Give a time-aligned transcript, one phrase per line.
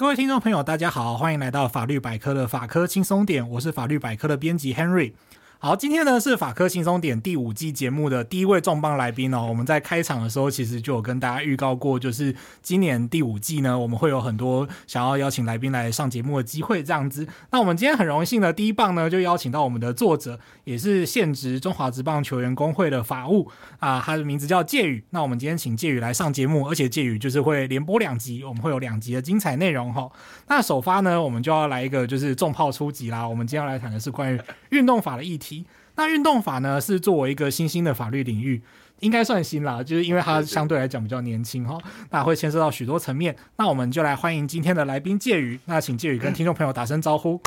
[0.00, 5.12] 各位听众朋友，大家好，欢迎来到法律百科的法科轻松点，我是法律百科的编辑 Henry。
[5.60, 9.44] 好，今天呢是法科轻松点第五季节目的第一位重磅来宾哦。
[9.48, 12.32] 我们在开场的时候其实就有跟大家预告过，就是
[12.62, 17.26] 今年第五季呢，我们会有很多想要邀请来宾来上节目的机会这样子。
[17.50, 23.50] 那我们今天很荣幸的第一棒呢，就邀请到我们的作者，也是现职中华职棒球员工会的法务
[23.80, 25.02] 啊，他的名字叫介宇。
[25.10, 30.08] 那我们今天请介宇来上节目，而且介宇就是会连播两集，我们会有两集的精彩内容哈。
[30.46, 33.26] 那首发呢，我们就要来一个就是重炮出击啦。
[33.26, 35.47] 我们今天要来谈的是关于运动法的议题。
[35.96, 38.62] 那运动法呢，是作为一个新兴的法律领域，
[39.00, 41.76] 应该算新啦，就是因为它相对来讲比较年轻哈，
[42.10, 43.34] 那会牵涉到许多层面。
[43.56, 47.40] 那我们就来欢迎今天的来宾介宇，那请介宇跟听众朋友打声招呼。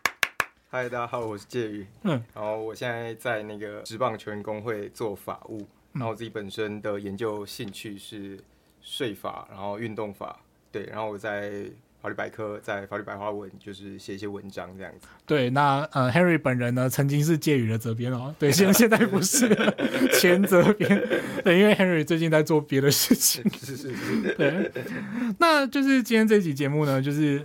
[0.70, 1.86] 嗨，大家好，我是介宇。
[2.02, 8.38] 嗯，然后我现在在那个职棒球员工会做法务，然后我自己本身的研究兴趣是
[8.82, 11.64] 税法，然后运动法，对，然后我在。
[12.00, 15.08] 法律百科在法律白话文就是写一些文章这样子。
[15.26, 19.48] 对，那呃，Henry 本人呢，曾经是介于的责编哦，对，现 现在不是
[20.12, 20.88] 前责编，
[21.42, 23.42] 对，因为 Henry 最近在做别的事情。
[23.58, 24.70] 是是是，对。
[25.38, 27.44] 那就是今天这期节目呢，就是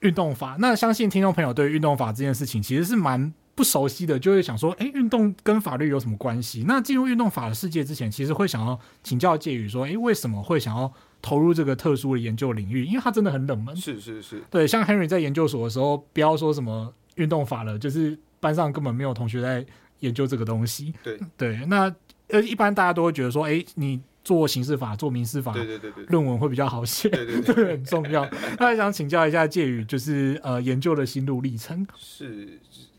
[0.00, 0.56] 运动法。
[0.58, 6.64] 那相信听众朋友对运动法这件事情其实是蛮不熟悉的，就会想说，哎，运动跟法律有什么关系？
[6.66, 10.92] 那进入运动法的世界之前，其实会想要请教介宇说，哎，为什么会想要？
[11.22, 13.74] 投入这个特殊的研究领域，因为它真的很冷门。
[13.76, 19.64] 是是是，对，像 Henry 在研究所的时候，不要说什么运动法了，就是班上根本没有同学在
[20.00, 20.92] 研究这个东西。
[21.00, 21.94] 对对，那
[22.26, 28.28] 呃，一般大家都会觉得说，哎，你做刑事法、做民事法，对对对对，论文会比较好写，对对对，这个很重要。
[28.58, 31.86] 那想请教一下介宇，就是呃，研究的心路历程。
[31.96, 32.58] 是，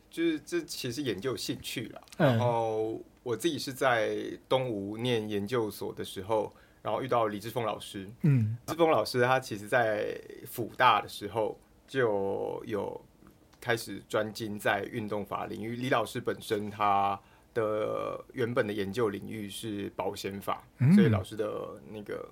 [0.09, 2.01] 就是这其实研究兴趣了。
[2.17, 4.15] 然后我自己是在
[4.47, 6.53] 东吴念研究所的时候。
[6.83, 13.01] 然后遇到李志峰老师，嗯，志峰老师他其实在辅大的时候就有
[13.61, 15.77] 开始专精在运动法领域。
[15.77, 17.17] 李老师本身他
[17.53, 22.27] 的原本的研究领域是保险法，嗯，所以老师的那个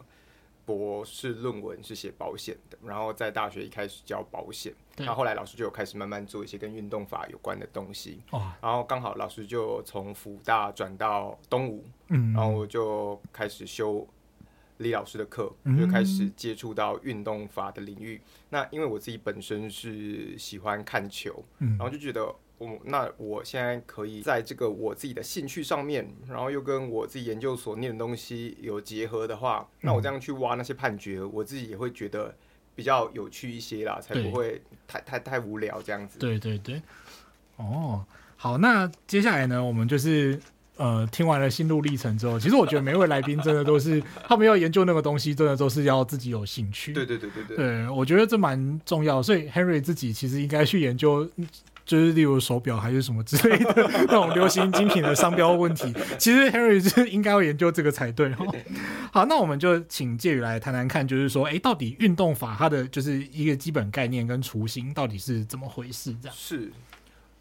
[0.65, 2.77] 博士论文是写保险的。
[2.83, 8.21] 然后在大学一开始教保险，然后后来老师就有开始慢慢做一些跟运动法有关的东西。
[8.31, 14.05] 哦，然后刚好老师就从辅大转到东吴，嗯，然后我就开始修。
[14.81, 18.21] 李老师的课就开始接触到运动法的领域。
[18.23, 18.29] 嗯。
[18.49, 22.25] 那因为我自己本身是喜欢看球，然后就觉得，
[22.57, 32.35] 我那我现在可以在这个我自己的兴趣上面，然后又跟我自己研究所念的东西有结合的话，那我这样去挖那些判决，我自己也会觉得
[32.75, 36.19] 比较有趣一些啦，才不会太太太无聊这样子。
[36.19, 36.81] 对对对。
[37.55, 38.05] 哦，
[38.35, 40.39] 好，那接下来呢，我们就是。
[40.77, 46.91] 呃，听完了心路历程之后，其实我觉得每位来宾真的都是他们要研究那个东西，真的都是要自己有兴趣。
[46.91, 47.57] 对对对对对。
[47.57, 49.21] 对，我觉得这蛮重要。
[49.21, 51.29] 所以 Henry 自己其实应该去研究，
[51.85, 53.73] 就是例如手表还是什么之类的
[54.07, 55.93] 那种流行精品的商标问题。
[56.17, 58.55] 其实 Henry 是应该要研究这个才对哦。
[59.13, 66.15] 好，那我们就请介宇来谈谈看，就是说，哎，到底运动法它的就是一个基本概念跟雏形到底是怎么回事？
[66.21, 66.71] 这样是。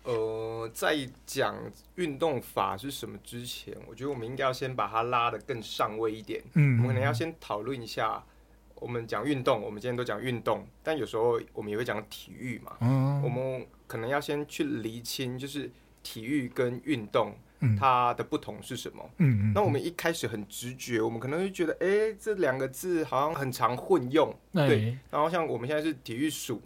[0.02, 0.96] 呃，在
[1.26, 1.54] 讲
[1.96, 6.42] 运动法是什么之前，我觉得我们应该要先把它拉得更上位一点。
[6.54, 8.24] 嗯，我们可能要先讨论一下，
[8.76, 12.76] 我们讲运动，我们今天都讲运动，但有时候我们也会讲体育嘛。
[12.80, 15.70] 嗯，我们可能要先去厘清，就是
[16.02, 17.34] 体育跟运动
[17.78, 19.10] 它的不同是什么。
[19.18, 24.34] 嗯，那我们一开始很直觉，我们可能会觉得，哎，这两个字好像很常混用。
[24.50, 24.96] 对。
[25.10, 26.62] 然后像我们现在是体育署，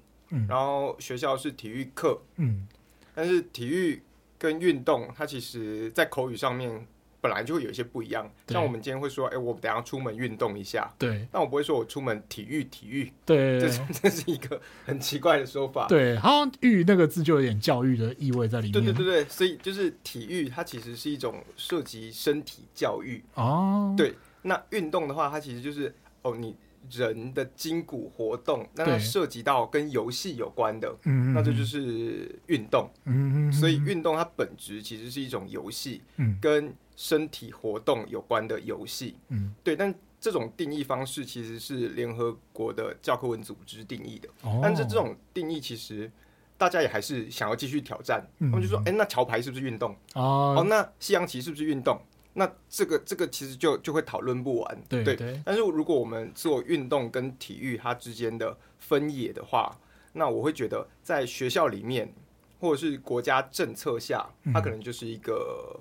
[0.49, 2.23] 然后学校是体育课。
[2.37, 2.69] 嗯。
[3.15, 4.03] 但是体育
[4.39, 6.87] 跟运动，它其实在口语上面
[7.21, 8.31] 本来就会有一些不一样。
[8.49, 10.93] 像我们今天会说，哎、欸，我等下出门运动一下。
[10.99, 11.27] 对。
[11.33, 13.13] 但我不会说我出门体育体育。
[13.25, 13.59] 对。
[13.63, 15.87] 这这是一个很奇怪的说法。
[15.87, 18.73] 对，好像“育”那个字就有点教育的意味在里面。
[18.73, 23.23] 对对对对，所以就是体育，它其实是一种涉及身体教育。
[23.35, 23.95] 哦。
[23.97, 26.56] 对，那运动的话，它其实就是哦你。
[26.91, 30.95] 人的筋骨活动，那它涉及到跟游戏有关的，
[31.35, 32.89] 那这就是运动。
[33.05, 39.17] 嗯所以运动它本质其实是一种游戏，嗯跟身体活动有关的游戏。
[39.29, 39.77] 嗯对。
[39.77, 44.29] 但这种定义方式其实是联合国的教科文组织定义的。
[44.63, 46.11] 但是这种定义其实
[46.57, 48.27] 大家也还是想要继续挑战。
[48.39, 49.95] 他们就说：“哎，那桥牌是不是运动？
[50.15, 52.01] 哦，那西洋棋是不是运动？”
[52.35, 55.41] 那这个这个其实就就会讨论不完，对对，对。
[55.45, 59.79] 但是如果我们做运动跟体育它之间的分野的话，
[60.13, 62.13] 那我会觉得在学校里面
[62.61, 65.81] 或者是国家政策下，它可能就是一个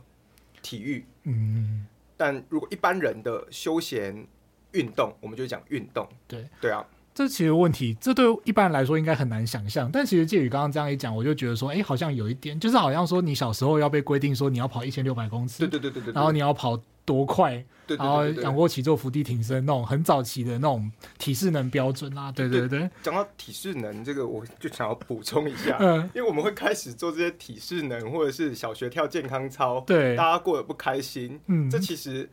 [0.62, 1.06] 体育。
[1.24, 1.88] 嗯。
[2.16, 4.26] 但如果一般人的休闲
[4.72, 6.08] 运动，我们就讲运动。
[6.28, 6.86] 对对啊。
[7.14, 9.90] 这其实问题，这对一般人来说应该很难想象。
[9.92, 16.76] 但其实介宇刚刚这样一讲，我就觉得说，哎，好像有一点，就是好像说你小时候要被规定说你要跑一千六百公尺，对对对对对，然后你要跑
[17.06, 22.90] 多快，对，然后仰卧起坐、伏地挺身那种很早期的那种体适能标准啊，对对对。
[23.04, 32.28] 讲到体适能这个，我就想要补充一下，嗯，因为我们会开始做这些体适能，或者是小学跳健康操，对，大家过得不开心，嗯，这其实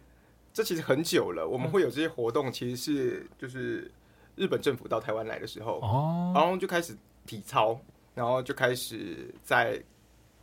[0.54, 3.90] 这其实很久了，我们会有这些活动，其实是就是。
[4.36, 6.96] 日本政府到台湾来的时候，哦，然后就开始
[7.26, 7.78] 体操，
[8.14, 9.82] 然后就开始在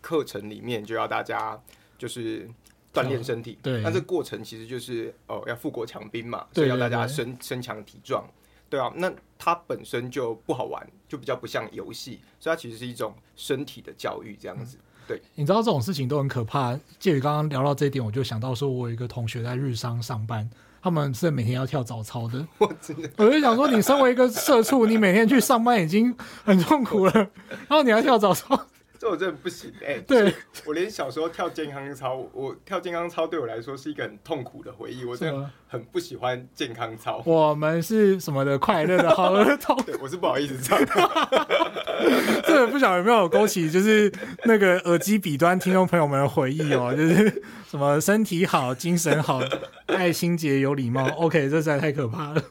[0.02, 1.60] 课程里面就要大家
[1.98, 2.48] 就是
[2.94, 3.58] 锻炼身体。
[3.62, 8.24] 对，那这个过程其实就是哦，要富国强兵嘛，所以要大家身身强体壮。
[8.70, 14.78] 对啊，那它本身就不好玩，就比较不像游戏，所以它其实是一种身体的教育这样子。
[15.08, 16.78] 对，你知道这种事情都很可怕。
[17.00, 20.50] 介于刚刚聊到这一点，我就想到说，我有一个同学在日商上班。
[20.88, 22.48] 他们是每天要跳早操 的，
[23.18, 28.58] 我就想说，你身为一个社畜，你每天去上班已经很痛苦了，然后你还跳早操。
[29.08, 30.02] 这我真的不行哎、欸！
[30.06, 30.34] 对，
[30.66, 35.06] 我连小时候跳健康操，我跳健康操对我来说是一个很痛苦的回忆。
[35.06, 37.24] 我真的很不喜欢健康操。
[37.26, 39.76] 我们是什么的快乐的好儿童？
[39.86, 40.78] 对，我是不好意思唱。
[42.46, 44.12] 这个不晓得有没有勾起，就是
[44.44, 49.40] 那个耳机彼端听众朋友们的回忆哦， 就是什么身体好、精神好、
[49.86, 51.08] 爱心洁、有礼貌。
[51.16, 52.44] OK，这实在太可怕了。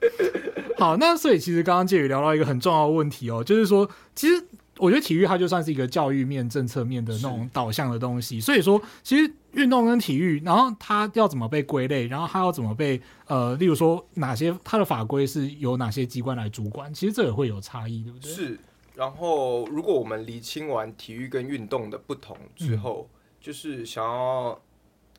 [0.78, 4.42] 好，那所以其实刚刚介宇聊到一个很重要的问题哦，就是说，其实。
[4.78, 18.30] 我觉得体育它就算是一个教育面、政策面的那种导向的东西，所以说其实运动跟体育，然后它要怎么被归类，然后它要怎么被呃，例如说哪些它的法规是由哪些机关来主管，其实这也会有差异，对不对？
[18.30, 18.60] 是。
[18.94, 24.60] 然后如果我们厘清完体育跟运动的不同之后，嗯、就是想要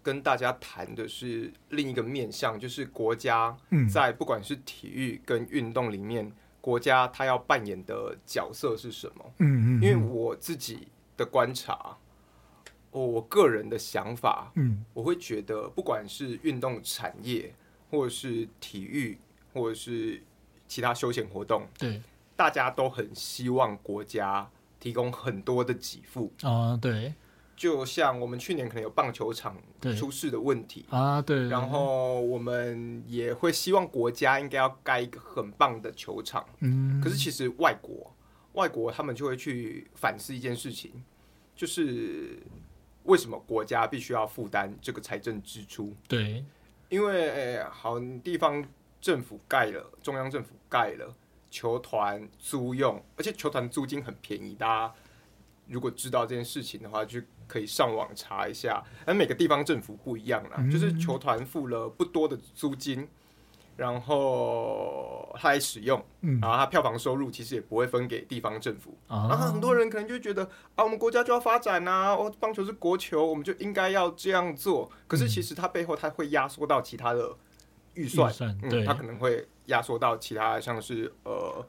[0.04, 3.57] 跟大家谈的是另一个面向，就是国家
[3.92, 6.31] 在不管是体育跟运动里面。
[6.62, 9.33] 国家它要扮演的角色是什么？
[9.39, 11.98] 嗯嗯，因为我自己的观察，
[12.92, 17.54] 我个人的想法，嗯，我会觉得，不管是运动产业，
[17.89, 19.18] 或者是体育，
[19.54, 20.21] 或者是
[20.68, 22.01] 其他休闲活动，对，
[22.36, 24.50] 大家都很希望国家
[24.80, 27.13] 提供很多的给付啊，对。
[27.57, 29.57] 就像我们去年可能有棒球场
[29.98, 30.86] 出事的问题。
[30.89, 38.15] 啊，对，然后我们也会希望国家应该要盖一个很棒的球场，嗯，可是其实外国
[38.54, 41.04] 外国他们就会去反思一件事情，
[41.56, 42.38] 就是
[43.04, 45.94] 为什么国家必须要负担这个财政支出？
[46.07, 46.45] 对，
[46.89, 48.63] 因为好地方
[49.01, 51.12] 政府盖了，中央政府盖了
[51.50, 54.94] 球团租用，而且球团租金很便宜，大家
[55.69, 57.21] 如果知道这件事情的话，就。
[57.49, 63.07] 可以上网查一下，而每个地方政府不一样啦，嗯、就是球团付了不多的租金，
[63.77, 70.43] 然后他来使用，嗯、然后他票房收入其实也不会分给地方政府，啊、然后很多人可能就觉得
[70.75, 74.91] 啊，我们国家就要发展呐、啊，哦，棒球是国球，我们就应该要这样做。
[75.07, 77.33] 可是其实它背后它会压缩到其他的
[77.93, 81.65] 预算，算嗯，它可能会压缩到其他像是呃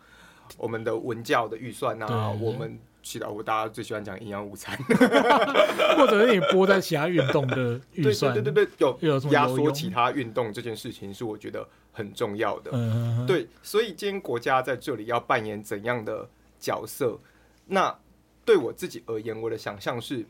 [0.57, 2.81] 我们的文教的预算啊，我们。
[3.09, 4.77] 其他我大家最喜欢讲营养午餐，
[5.97, 12.71] 或者是你拨在其他运动的预算，对对对对，有压缩其他运动这件事情是我觉得很重要的。
[12.75, 16.29] 嗯，对，所以今天国家在这里要扮演怎样的
[16.61, 17.19] 角色？
[17.65, 17.99] 那
[18.45, 20.27] 对我自己而言，我的想象是，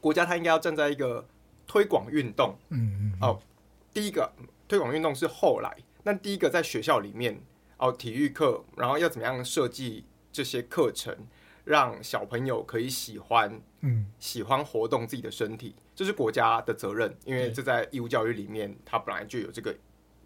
[0.00, 1.22] 国家它应该要站在一个
[1.66, 2.56] 推广运动。
[2.70, 3.12] 嗯嗯。
[3.20, 3.38] 哦，
[3.92, 4.32] 第一个
[4.66, 7.38] 推广运动是后来，那第一个在学校里面
[7.76, 11.14] 哦，体育课，然后要怎么样设计这些课程？
[11.68, 19.76] 让小朋友可以喜欢，嗯，喜欢活动自己的身体，这是国家的责任，因为这在义务教育里面，它本来就有这个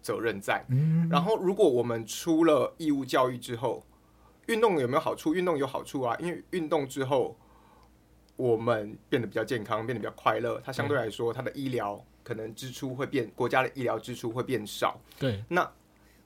[0.01, 0.63] 责任在。
[0.69, 3.85] 嗯，然后如果我们出了义务教育之后，
[4.45, 5.35] 运动有没有好处？
[5.35, 7.37] 运动有好处啊，因为运动之后，
[8.37, 14.97] 我们变得比较健康，变得比较快乐，它相对来说，它的医疗可能支出会变，国家的医疗支出会变少。
[15.19, 15.69] 对，那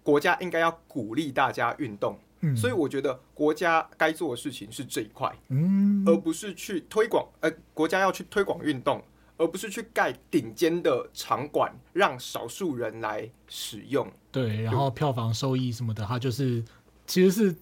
[0.04, 2.20] 国家应该要鼓励大家运动。
[2.42, 7.28] 嗯、所以我觉得国家该做的事情是这一块，嗯，而不是去推广。
[7.40, 9.04] 呃，国家要去推广运动，
[9.38, 14.08] 而不是去盖顶尖的场馆，让少数人来使用。
[14.32, 16.64] 对，然后票房收益什么的，它就是
[17.08, 17.56] 其实是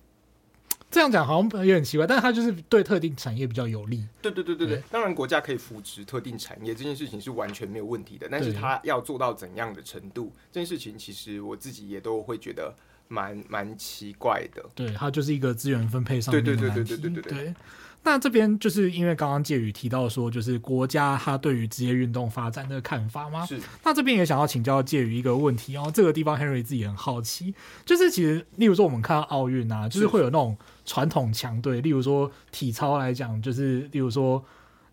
[0.91, 4.05] 这样讲，好像有点奇怪，但是它就是对特定产业比较有利。
[4.22, 8.27] 对对对对对，对当然国家可以扶持特定产业，这件事情是完全没有问题的。
[8.29, 12.75] 但是它要做到怎样的程度，这件事情其实我自己也都会觉得。
[13.07, 16.63] 蛮蛮奇怪的，对，它就是一个资源分配上面的问题。
[16.65, 17.55] 对对对对对对对，对，对。
[18.03, 23.45] 那这边就是因为刚刚介宇提到说，就是国家他对于职业运动发展的看法吗？
[23.45, 23.59] 是。
[23.83, 34.43] 那这边也想要请教介宇一个问题哦，这个地方 Henry 自己很好奇，就是其实例如说我们看到奥运啊，就是会有那种传统强队，例如说体操来讲，就是例如说。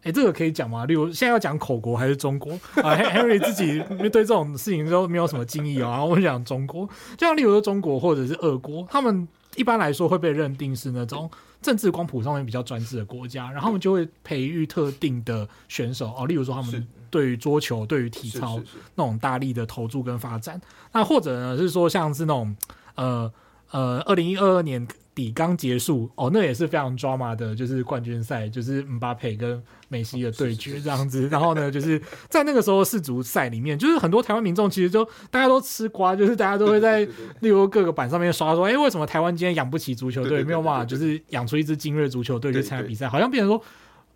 [0.02, 0.84] 哎、欸，这个可以讲吗？
[0.84, 5.90] 例如现在要讲口国还是中国啊？Henry 自己对这种事情都没有什么经验啊。
[5.92, 6.84] 然后我讲中国，
[7.16, 11.30] 就像例如说中国或者是俄国，他们一般来说会被认定是那种
[11.60, 16.26] 政治光谱上面比较专制的国家，然后他们就会培育特定的选手哦。
[16.26, 18.60] 例如说他们对于桌球、对于体操
[18.96, 20.60] 那种大力的投注跟发展。
[20.90, 22.56] 那或者呢是说像是那种
[22.96, 23.32] 呃
[23.70, 24.84] 呃，二零一二年。
[25.14, 31.28] 底刚结束哦，那也是非常 drama 的，就是冠军赛，就是姆巴佩跟梅西的对决这样子。
[31.28, 32.00] 然后呢，就是
[32.30, 37.06] 在那个时候世足赛里面，就是很多台湾民众其实就大家都吃瓜，就是大家都会在
[37.40, 43.06] 例如各个板上面刷说，哎、欸，为什么台湾今天养不起足球队，没有办法就是养出一支精锐足球队去参加比赛？
[43.06, 43.62] 好像变成说，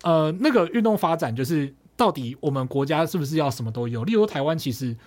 [0.01, 4.03] 呃，那个运动发展就是到底我们国家是不是要什么都有？
[4.03, 4.97] 例如台湾其实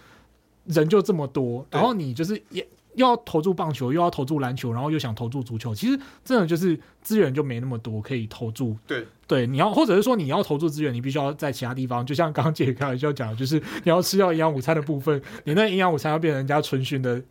[0.66, 2.64] 人就这么多，然后你就是也。
[2.94, 8.76] 又要投注棒球，又要投注篮球，然后又想投注足球，其实真的就是资源就没那么多可以投注。
[8.86, 17.22] 对对，你要或者是说你要投注资源，你必须要在其他地方，就像刚刚杰开玩笑讲，就是你要吃掉营养午餐的部分，你那营养午餐要变成人家春训的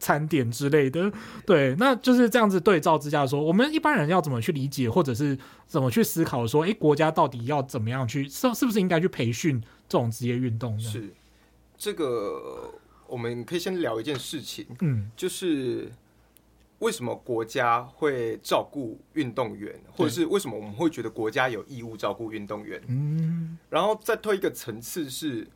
[0.00, 1.10] 餐点之类的。
[1.46, 10.76] 对，那就是这样子对照之下说，我们一般人要怎么去理解，或者是怎么去思考说，哎，国家到底要怎么样去是是不是应该去培训这种职业运动？
[10.80, 11.14] 是
[11.78, 12.74] 这个。
[13.08, 15.90] 我们可以先聊一件事情，嗯，就是
[16.80, 22.82] 为什么国家会照顾运动员，或者是为什么我们会觉得国家有义务照顾运动员？
[22.88, 25.46] 嗯，然后再推一个层次是，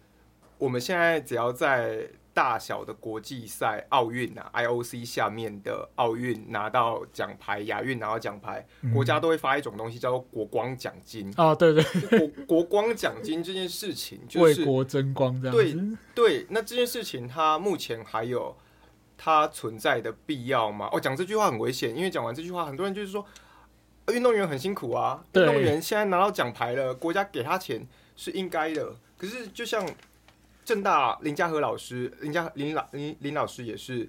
[0.59, 2.09] 我们现在只要在。
[2.33, 11.85] 大小的国际赛，奥运啊，IOC 下面的奥运拿到奖牌，亚运拿到奖牌，嗯，国家都会发一种东西叫做国光奖金啊，对对，
[12.19, 15.63] 国国光奖金这件事情就是为国争光这样子。
[15.63, 18.57] 对对，那这件事情它目前还有
[19.19, 20.89] 它存在的必要吗？
[20.93, 23.27] 哦，讲这句话很危险，因为讲完这句话，很多人就是说
[24.13, 28.95] 运动员很辛苦啊，运动员现在拿到奖牌了，国家给他钱是应该的。
[29.19, 29.85] 可是就像。
[30.71, 34.09] 政大林家和老师，林家林老林林老师也是，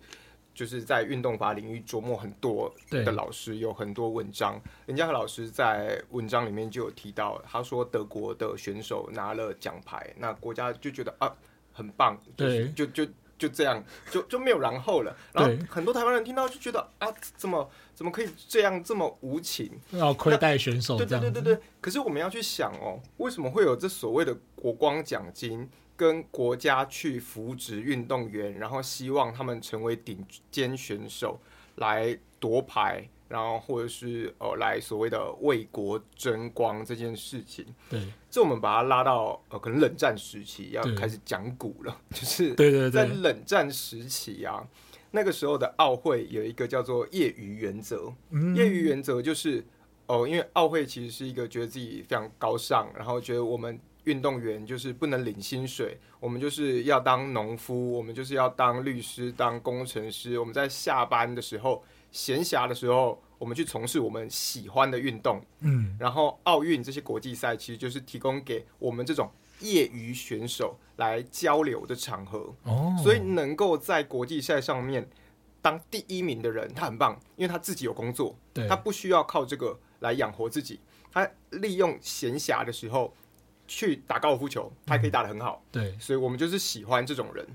[0.54, 4.62] 就是在运动法领域琢磨很多的老师，有很多文章。
[4.86, 11.36] 林家和老师在文章里面就有提到，他说德国的选手拿了奖牌，那国家就觉得啊
[11.74, 15.18] 很棒，就是、对，就就就这样，就就没有然后了。
[15.34, 20.96] 然后很多台湾人听到就觉得啊，怎么怎么可以这样这么无情，要亏待选手？
[20.96, 21.58] 对对对对对。
[21.82, 25.68] 可是我们要去想哦，为什么会有这所谓的国光奖金？
[26.02, 31.40] 跟国家去扶植运动员，然后希望他们成为顶尖选手，
[31.76, 37.64] 来夺牌，然后或者是呃来所谓的为国争光这件事情。
[37.88, 44.68] 对，这我们把它拉到呃可能冷战时期要开始讲古了， 就是对对对，在冷战时期啊，
[45.12, 49.64] 那个时候的奥会有一个叫做业余原则，嗯，业余原则就是
[50.08, 53.80] 哦，因为奥会其实是一个觉得自己非常高尚，然后觉得我们。
[54.06, 60.40] 运动员就是不能领薪水，我们就是要当农夫，我们就是要当律师、当工程师。
[60.40, 65.40] 我们在下班的时候、闲暇的时候，我们去从事我们喜欢的运动。
[65.60, 69.30] 嗯，然后奥运这些国际赛其实就是提供给我们这种
[69.60, 72.52] 业余选手来交流的场合。
[72.64, 75.08] 哦，所以能够在国际赛上面
[75.62, 80.80] 当第一名的人，他很棒，因为他自己有工作，对，他不需要靠这个来养活自己，
[81.12, 83.14] 他利用闲暇的时候。
[83.72, 87.48] 去打高尔夫球，他也可以打得很好，嗯，对，所以我们就是喜欢这种人。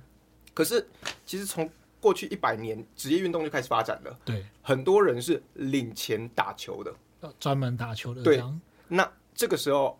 [0.54, 0.88] 可是，
[1.26, 1.70] 其实从
[2.00, 6.94] 过去一百年，职业运动就开始发展了，对，很多人是领钱打球的，
[7.38, 8.22] 专门打球的。
[8.22, 8.42] 对，
[8.88, 9.98] 那这个时候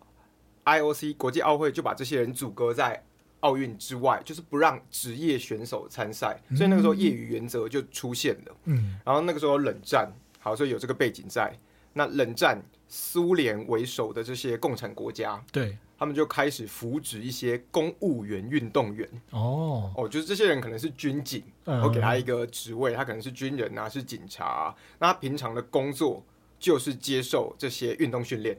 [0.65, 3.05] ，IOC 国际奥会就把这些人阻隔在
[3.41, 8.55] 奥运之外，就是不让职业选手参赛，所以那个时候业余原则就出现了。
[8.63, 11.55] 嗯，然后那个时候冷战，好，所以有这个背景在。
[11.93, 15.77] 那冷战，苏联为首的这些共产国家，对。
[15.97, 24.75] 他们就开始扶植一些公务员运动员哦哦，就是这些人可能是军警，然后给他一个职位，他可能是军人啊，是警察啊。
[24.99, 26.23] 那他平常的工作
[26.59, 28.57] 就是接受这些运动训练。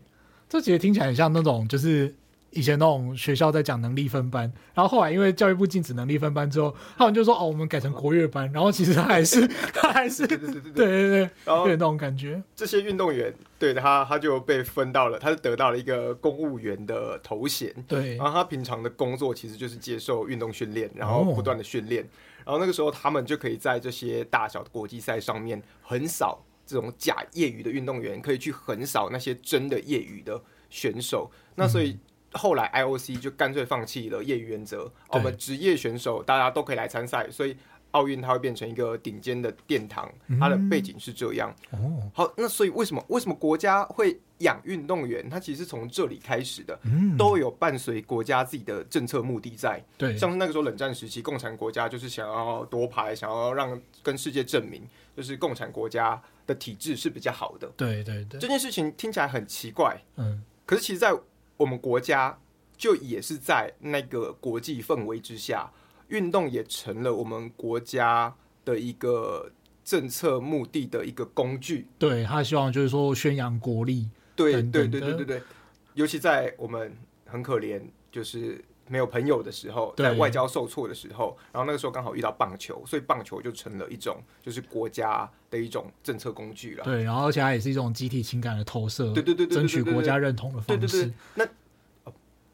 [0.49, 2.15] 这其实听起来很像那种就是。
[2.51, 12.43] 以前那种学校在讲能力分班，然后后来因为教育部禁止能力分班之后，他们就说哦，我们改成国乐班，然后其实他还是 他还是对对对对对，对，对，然后有那种感觉。
[12.57, 18.17] 这些运动员对他他就被分到了，他是得到了一个公务员的头衔，对。
[18.17, 22.03] 然后他平常的工作其实就是接受运动训练，然后不断的训练，
[22.45, 30.41] 然后那个时候他们就可以在这些大小的国际赛上面横扫这种假业余的运动员，可以去横扫那些真的业余的
[30.71, 31.31] 选手。
[31.55, 31.99] 那所以
[32.33, 37.57] 后来 IOC 就干脆放弃了业余原则，我们职业选手大家都可以来参赛，所以。
[37.93, 41.51] 奥运它会变成一个顶尖的殿堂，它的背景是这样。
[41.71, 45.27] 哦，好，那所以为什么为什么国家会养运动员？
[45.31, 46.79] 它其实是从这里开始的，
[47.17, 49.83] 都有伴随国家自己的政策目的在。
[49.97, 57.67] 对，像是那个时候冷战时期，共产国家就是想要夺牌，想要让跟世界证明，就是共产国家的体制是比较好的。
[57.75, 61.11] 对对对，这件事情听起来很奇怪，嗯，可是其实，在
[61.59, 62.39] 我们国家
[62.77, 65.71] 就也是在那个国际氛围之下。
[66.09, 68.35] 运动也成了我们国家
[68.65, 69.53] 的一个
[69.85, 71.87] 政策目的的一个工具。
[71.99, 74.09] 对，他希望就是说宣扬国力。
[74.35, 75.43] 对对对对对对，
[75.93, 76.97] 尤其在我们
[77.27, 86.85] 很可怜，就是没有朋友的时候，在外交受挫的时候，然后那个时候刚好遇到棒球，所以棒球就成了一种就是国家的一种政策工具了。
[86.85, 89.13] 对，然后而且它也是一种集体情感的投射。
[89.13, 90.87] 对对对对，争取国家认同的方式。
[90.87, 91.47] 对对对，那。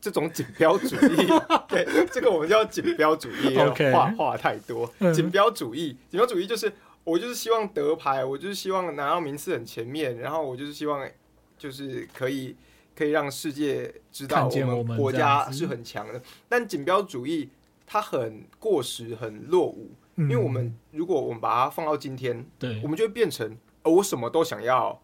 [0.01, 1.17] 这种锦标主义，
[1.67, 3.57] 对这个我们叫锦标主义，
[3.91, 4.87] 话话太多。
[5.15, 6.71] 锦标主义，锦标主义就是
[7.05, 11.09] 我就是希望得牌，我就是希望拿到名次很前面，然后我就是希望
[11.57, 12.55] 就是可以
[12.97, 16.21] 可以让世界知道我们国家是很强的。
[16.49, 17.51] 但锦标主义
[17.87, 25.01] 它很过时，很落伍，因为我们如果我们把它放到今天，对，我们就会变成我什么都想要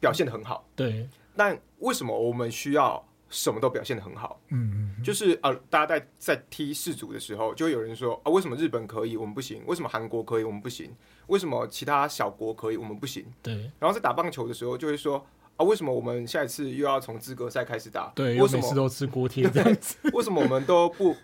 [0.00, 1.08] 表现的很好，对。
[1.36, 3.04] 但为什么我们需要？
[3.30, 9.60] 什么都表现的很好，嗯嗯，就是啊，大家在在踢世足的时候，就会有人说啊，为什么日本可以，我们不行？
[9.66, 10.94] 为什么韩国可以，我们不行？
[11.26, 13.26] 为什么其他小国可以，我们不行？
[13.42, 13.54] 对。
[13.80, 18.12] 然后在打棒球的时候，就会说啊，为什么我们下一次又要从资格赛开始打？
[18.14, 19.96] 对，为什么每次都吃锅贴这样子？
[20.12, 21.14] 为什么我们都不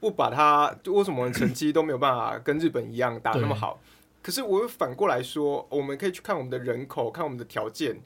[0.00, 0.74] 不把它？
[0.86, 3.80] 为什么我们成绩都没有办法跟日本一样打那么好？
[4.22, 8.00] 可是我又反过来说，我们可以去看我们的人口，看我们的条件。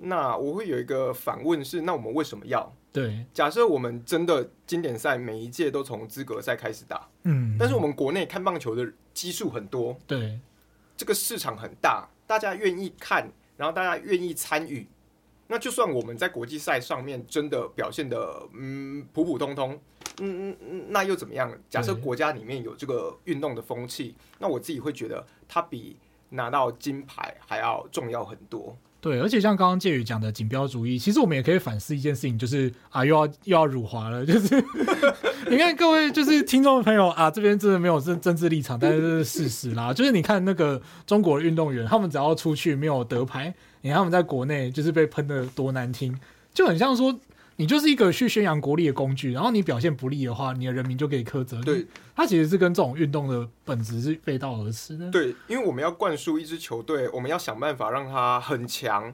[0.00, 2.72] 那我会有一个反问是：那我们为什么要？
[2.92, 10.38] 对，假设我们真的经典赛每一届都从资格赛开始打，嗯，但是我们国内看棒球的基数很多，对，
[10.96, 14.86] 这个市场很大，大家愿意看，然后大家愿意参与，
[15.48, 19.72] 那就算我们在国际赛上面真的表现的嗯普普通通，
[20.20, 21.50] 嗯嗯嗯，那又怎么样？
[21.70, 25.96] 假设国家里面有这个运动的风气，那我自己会觉得它比
[26.28, 28.76] 拿到金牌还要重要很多。
[29.00, 34.62] 对，而且像刚刚介宇讲的锦标主义，其实我们也可以反思一件事情，就是啊，又要又要辱华了，就是
[35.48, 39.94] 你看各位就是听众朋友啊，这边真的没有政政治立场，但是是事实啦。
[39.94, 46.18] 就是你看那个中国运动员，他们只要出去没有得牌，你看他们在国内就是被喷的多难听，
[46.52, 47.18] 就很像说。
[47.58, 51.60] 你就是一个去宣扬国力的工具，然后你表现不利的话，你的人民就可以苛责。
[51.60, 55.10] 对，它其实是跟这种运动的本质是背道而驰的。
[55.10, 59.12] 对，因为我们要灌输一支球队，我们要想办法让它很强，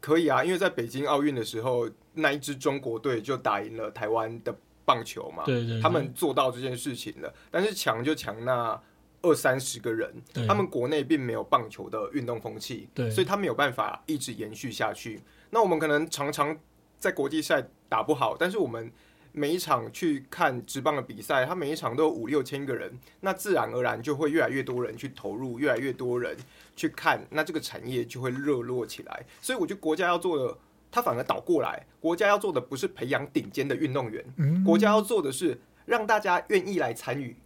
[0.00, 0.44] 可以啊。
[0.44, 5.44] 因为在北京奥运的时候，那一支中国队就打赢了台湾的棒球嘛。
[5.46, 7.32] 对对对，他们做到这件事情了。
[7.50, 8.78] 但是强就强那
[9.22, 10.12] 二三十个人，
[10.46, 15.22] 他们国内并没有棒球的运动风气，对，所以他没有办法一直延续下去。
[15.48, 16.54] 那我们可能常常。
[17.00, 18.90] 在国际赛打不好，但是我们
[19.32, 26.36] 每一场去看职棒的比赛，他每一场都有五六千个人，那自然而然就会越来越多人去投入，越来越多人
[26.76, 29.24] 去看，那这个产业就会热络起来。
[29.40, 30.58] 所以我觉得国家要做的，
[30.90, 37.36] 他反而倒过来，国家要做的不是培养顶尖的运动员，嗯，国家要做的是让大家愿意来参与，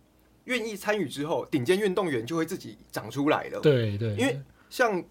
[0.44, 3.61] 愿意参与之后，顶尖运动员就会自己长出来了。
[3.61, 5.02] 对对，因为像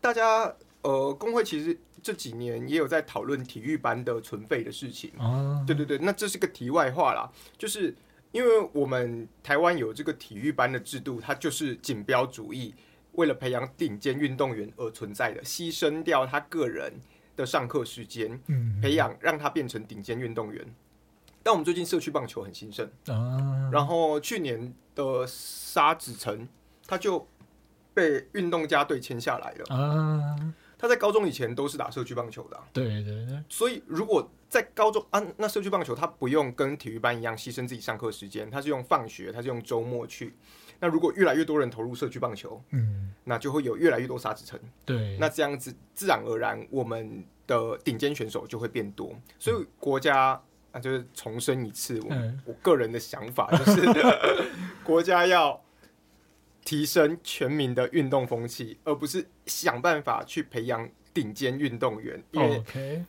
[0.00, 0.54] 大家。
[0.82, 5.10] 呃，工会其实这几年也有在讨论体育班的存废的事情。
[5.18, 7.30] 哦，对对对，那这是个题外话啦。
[7.56, 7.94] 就是
[8.32, 12.74] 因为我们台湾有这个体育班的制度，它就是锦标主义，
[13.12, 16.92] 为了培养顶尖运动员而存在的，牺牲掉他个人
[17.36, 20.64] 的上课时间，嗯，培养让他变成顶尖运动员。
[21.42, 26.46] 但我们最近社区棒球很兴盛，啊，然后去年的沙子城
[26.86, 27.26] 他就
[27.94, 30.54] 被运动家队签下来了，啊。
[30.78, 33.42] 他在高中以前都是打社区棒球的，对对对。
[33.48, 40.34] 所以如果在高中啊，那社区棒球他不用跟体育班一样牺牲自己上课时间，他是用放学，他是用周末去。
[40.78, 44.58] 那如果越来越多人投入社区棒球，嗯，那就会有越来越多沙子城。
[44.84, 49.12] 对，那这样子自然而然，我们的顶尖选手就会变多。
[49.38, 52.14] 所以国家啊，就是重申一次，我
[52.44, 53.82] 我个人的想法就是，
[54.84, 55.60] 国家要。
[56.68, 62.22] 提升全民的运动风气，而不是想办法去培养顶尖运动员。
[62.34, 63.02] OK，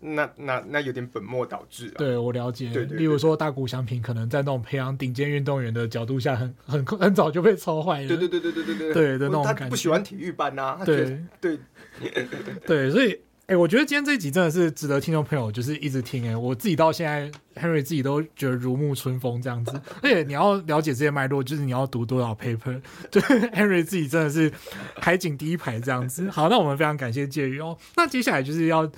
[0.00, 1.98] 那那那有点本末倒置、啊。
[1.98, 8.08] 对我了解，例如说大谷翔平，可能在那种培养顶尖运动员的角度下很，很很早就被超坏了。
[8.08, 9.64] 对对对对对对对，对的那种感觉。
[9.64, 11.58] 他不喜欢体育班呐、啊，对对
[12.66, 13.20] 对，所以。
[13.46, 17.30] 哎、欸，我觉得今天这一集真的是值得听众朋友就是一直听哎、欸，我自己到现在
[17.60, 19.78] Henry 自己都觉得如沐春风这样子。
[20.02, 22.80] 而且你要了解这些脉络，就是你要读多少 paper，
[23.10, 24.50] 对 Henry 自己真的是
[24.96, 26.30] 海景第一排这样子。
[26.30, 27.76] 好，那我们非常感谢介于哦。
[27.96, 28.90] 那接下来就是要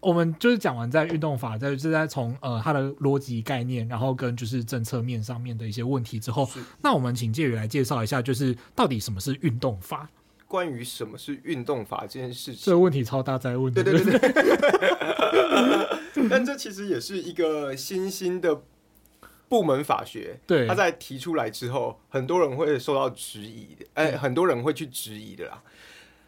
[0.00, 6.50] 我们就是讲完在运动法，在就是在从呃它的逻辑概念，然后跟就是政策面上面的一些问题之后，
[6.82, 10.10] 那我们请介宇来介绍一下，就是到底什么是运动法。
[10.52, 13.72] 关于什么是运动法这件事情，这个问题超大，在问。
[13.72, 14.20] 对对对对。
[16.28, 18.62] 但这其实也是一个新兴的
[19.48, 20.38] 部门法学。
[20.46, 23.86] 对，他在提出来之后，很多人会受到质疑的。
[23.94, 25.62] 哎，很多人会去质疑的啦。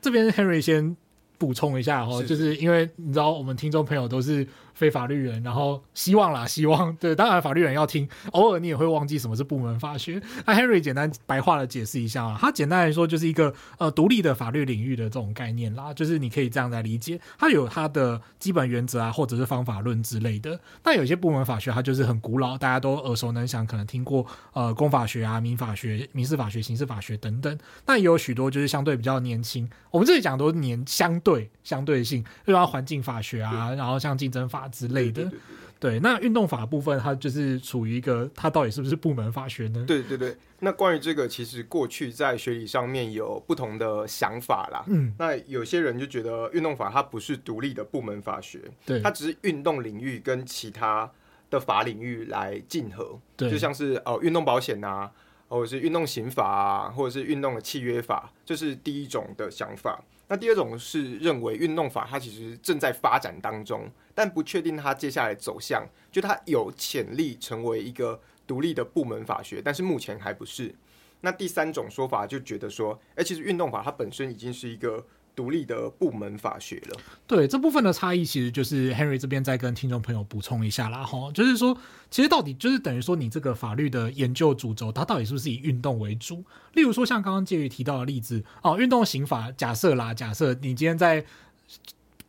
[0.00, 0.96] 这边 Henry 先
[1.36, 4.48] 补充一下哈，就是因为你知道，我们听众朋友都是。
[4.74, 10.20] 非法律人，然后希望啦，希望 对，当然法律人要听，偶尔你也会忘记什么是部门法学。
[10.44, 20.58] 那 Henry 简单白话的解释一下啊，它简单来说就是一个呃独立的法律领域的这种概念啦，就是你可以这样来理解，它有它的基本原则啊，或者是方法论之类的。
[20.82, 27.56] 那有些部门法学它就是很古老，大家都耳熟能详，可能听过呃公法学啊、民法学、民事法学、刑事法学等等。
[27.86, 34.63] 那也有许多就是相对比较年轻，我们这里讲都是年相对相对性，比如说环境法学啊，然后像竞争法。
[34.68, 35.38] 之类的，对，对，对，
[35.80, 39.84] 对，对，那运动法部分，它就是处于一个，它到底是不是部门法学呢？
[39.86, 44.84] 对对对，那关于这个，其实过去在学理上面有不同的想法啦。
[44.88, 51.10] 嗯，那有些人就觉得运动法它不是独立的部门法学，对，它只是运动领域跟其他
[51.50, 55.10] 的法领域来竞合，对，就像是哦运动保险啊，
[55.48, 60.02] 或者是运动刑法啊，或者是运动的契约法，这是第一种的想法。
[60.28, 70.74] 那第二种是认为运动法它其实正在发展当中，但不确定它接下来走向，就它有潜力成为一个独立的部门法学，但是目前还不是。
[71.20, 75.06] 那第三种说法就觉得说，哎，其实运动法它本身已经是一个。
[75.34, 76.96] 独立的部门法学了。
[77.26, 81.76] 对，这部分的差异，其实就是 Henry 这边再跟听众朋友补充一下啦，哈，就是说，
[82.10, 86.44] 其实到底就是等于说，你这个法律的研究主轴，它到底是不是以运动为主？
[86.74, 91.24] 例如说，像刚刚介宇提到的例子，哦，运动刑法，假设啦，假设你今天在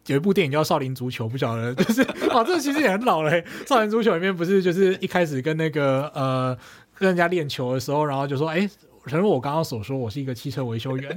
[0.08, 3.32] 有一部电影叫《少林足球》，不晓得， 就是哦，这个其实也很老了，
[3.68, 6.58] 《少林足球》里面不是就是一开始跟那个呃
[6.96, 8.70] 跟人家练球的时候，然后就说，哎。
[9.10, 11.10] 诚如我刚刚所说，我是一个汽车维修员，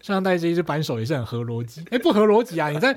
[0.00, 1.82] 身上带着一只扳手也是很合逻辑。
[1.90, 2.70] 哎，不合逻辑啊！
[2.70, 2.96] 你在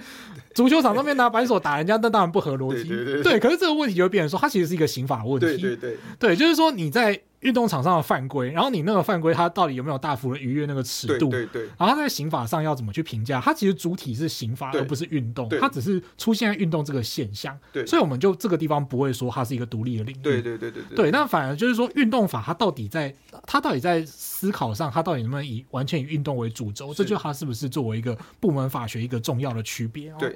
[0.54, 2.88] 足球场上面拿扳手打人家，那当然不合逻辑。
[2.88, 5.46] 对，对，对，对，可是这个问题就会变成说，它其实是一个刑法问题。
[5.46, 7.20] 对对对，对，就是说你在。
[7.46, 11.30] 运动场上的犯规，然后你那个犯规，它到底有没有大幅的逾越那个尺度？
[11.30, 11.66] 对对对。
[11.78, 13.40] 然后它在刑法上要怎么去评价？
[13.40, 15.48] 它其实主体是刑法，而不是运动。
[15.62, 17.56] 它只是出现在运动这个现象。
[17.72, 17.86] 对。
[17.86, 20.20] 所以我们就这个地方不会说它是一个独立的领域。
[20.24, 20.96] 对对对对对。
[20.96, 23.14] 对，那反而就是说，运动法它到底在
[23.46, 26.92] 它到底在思考上，它到底能不能以完全以运动为主轴？
[26.94, 30.12] 这就它是不是作为一个部门法学一个重要的区别？
[30.18, 30.36] 对。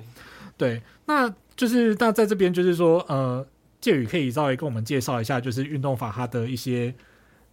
[0.56, 3.44] 对，那就是那在这边就是说，呃。
[3.82, 6.94] 介宇可以稍微跟我们介绍一下，就是运动法它的一些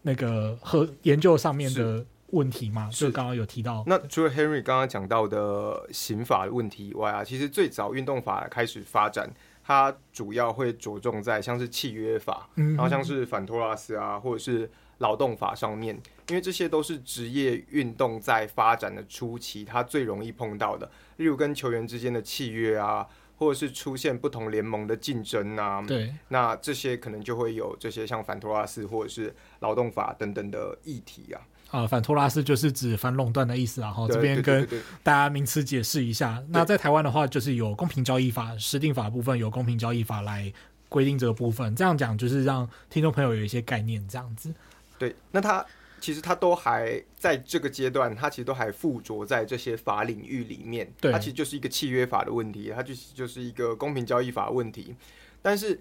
[0.03, 2.91] 那个和研究上面的问题吗？
[2.93, 3.85] 就刚刚有提到。
[3.87, 9.31] 那除了 Henry 刚刚讲到的刑法的问题以外啊，其实最早运动法开始发展，
[9.65, 15.95] 它主要会着重在像是契约法，嗯、然后像是反托拉斯啊，或者是劳动法上面，
[16.29, 23.07] 因为这些都是职业运动在发展的初期，它最容易碰到的，例如跟球员之间的契约啊。
[23.37, 31.41] 或者是出现不同联盟的竞争啊，对，那这些可能就会有这些像反托拉斯或者是劳动法等等的议题啊。
[31.71, 33.91] 啊，反托拉斯就是指反垄断的意思啊。
[33.91, 34.67] 哈，这边跟
[35.03, 36.43] 大家名词解释一下。
[36.49, 40.53] 那在台湾的话，就是有公平交易法、实定法部分有公平交易法来
[40.89, 41.75] 规定这个部分。
[41.77, 44.55] 这样讲就是让听众朋友有一些概念，这样子。
[44.99, 45.65] 对，那他。
[46.01, 50.93] 其实它都还在这个阶段，它其实都还附着在这些法领域里面。
[51.01, 54.95] 对，它其实就是一个契约法的问题，它就就是一个公平交易法的问题。
[55.43, 55.81] 但是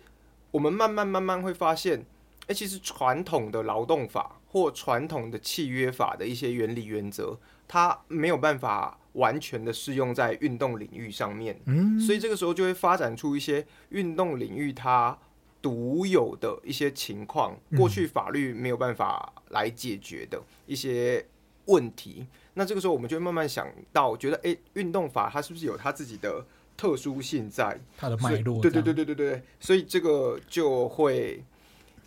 [0.51, 2.05] 我们慢慢慢慢会发现，
[2.47, 11.59] 哎，其实传统的劳动法或传统的契约法的一些原理原则，它没有办法完全的适用在运动领域上面。
[11.65, 15.17] 嗯，所以这个时候就会发展出一些运动领域它。
[15.65, 21.25] 独有的一些情况，过去法律没有办法来解决的一些
[21.65, 22.17] 问题。
[22.19, 26.45] 嗯、那这个时候，我们就会慢慢想到，觉得，哎，运动法它是不是有它自己的
[26.77, 27.79] 特殊性在？
[27.97, 28.61] 它的脉络？
[28.61, 29.41] 对对对对对对。
[29.59, 31.43] 所以这个就会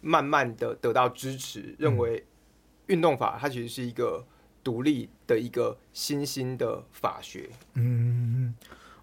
[0.02, 2.24] 慢慢的得到支持，认为
[2.86, 4.24] 运动法它其实是一个
[4.62, 7.50] 独立的一个新兴的法学。
[7.74, 8.54] 嗯。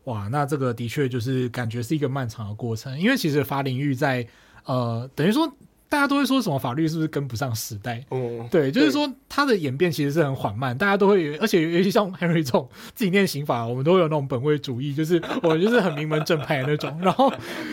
[0.05, 4.25] 哇，那这个的确就是感觉是一个漫长的过程，因为其实法领域在
[4.65, 5.51] 呃，等于说。
[5.88, 8.04] 大家都会说什么法律是不是跟不上时代？
[8.10, 10.75] 哦，对，就是说它的演变其实是很缓慢。
[10.75, 16.99] 大家都会，而且尤其像 Henry 这种自己念刑法，我们都会有那种本位主义，就是我就是很名门正派的那种。
[17.01, 17.32] 然后，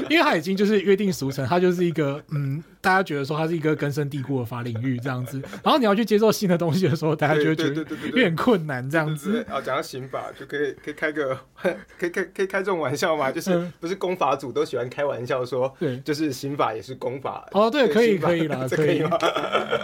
[0.09, 2.63] 因为他已经就是约定俗成，他就是一个嗯。
[2.83, 9.41] 大家觉得说它是一个根深蒂固的法领域这样子， 然后你要去接受新的东西的时候，大家就会觉得有点困难这样子。
[9.49, 11.39] 啊，讲到刑法就可以可以开个
[11.97, 13.31] 可以开可以开这种玩笑吗？
[13.31, 17.49] 就是不是公法组都喜欢开玩笑说，对，就是刑法也是公法。
[17.53, 19.03] 哦，对，可以可以啦，可以。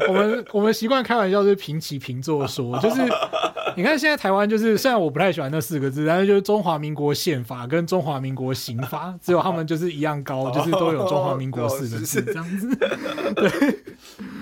[0.09, 2.97] 我们我们习惯开玩笑就是平起平坐说，就是
[3.77, 12.75] 你看现在台湾就是虽然我不太喜欢那四个字，但是就是中华民国宪法跟中华民国刑法，只有他们就是一样高，就是都有中华民国四个字这样子。
[13.35, 13.51] 对，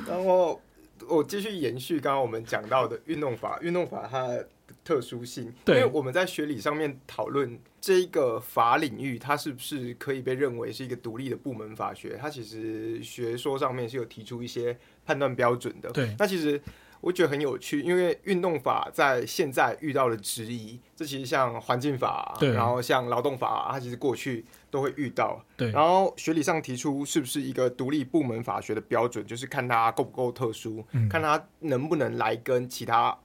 [0.09, 0.61] 然后
[1.09, 4.49] 我继续延续刚刚我们讲到的运动法，运动法它的
[4.85, 12.19] 特殊性，对，因为我们在学理上面讨论这一个法领域，它是不是可以被认为是一个独立的部门法学？
[12.21, 15.91] 它其实学说上面是有提出一些判断标准的。
[15.91, 16.61] 对，那其实。
[17.01, 25.41] 我觉得很有趣，因为运动法在现在遇到了质疑，这其实像环境法，对，然后像劳动法，它其实过去都会遇到。
[25.57, 33.17] 对，然后学理上提出是不是一个独立部门法学的标准，就是看它够不够特殊，嗯，看它能不能来跟其他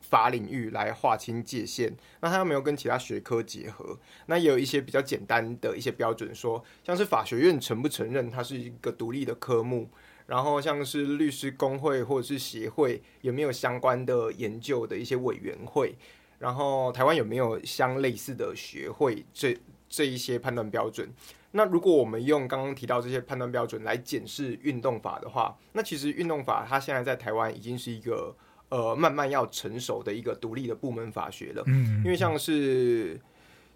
[0.00, 1.96] 法领域来划清界限。
[2.20, 3.98] 那它有没有跟其他学科结合？
[4.26, 9.88] 那也有一些比较简单的一些标准说，说像是法学院承不承认它是一个独立的科目。
[10.26, 15.94] 然后像是律师工会或者是协会有没有相关的研究的一些委员会？
[16.38, 19.24] 然后台湾有没有相类似的学会？
[19.32, 19.56] 这
[19.88, 21.08] 这一些判断标准。
[21.52, 28.34] 那如果我们用刚刚提到这些判断标准来检视运动法的话，那其实运动法它现在在台湾已经是一个
[28.70, 31.62] 呃慢慢要成熟的一个独立的部门法学了。
[31.66, 33.20] 嗯，因为像是。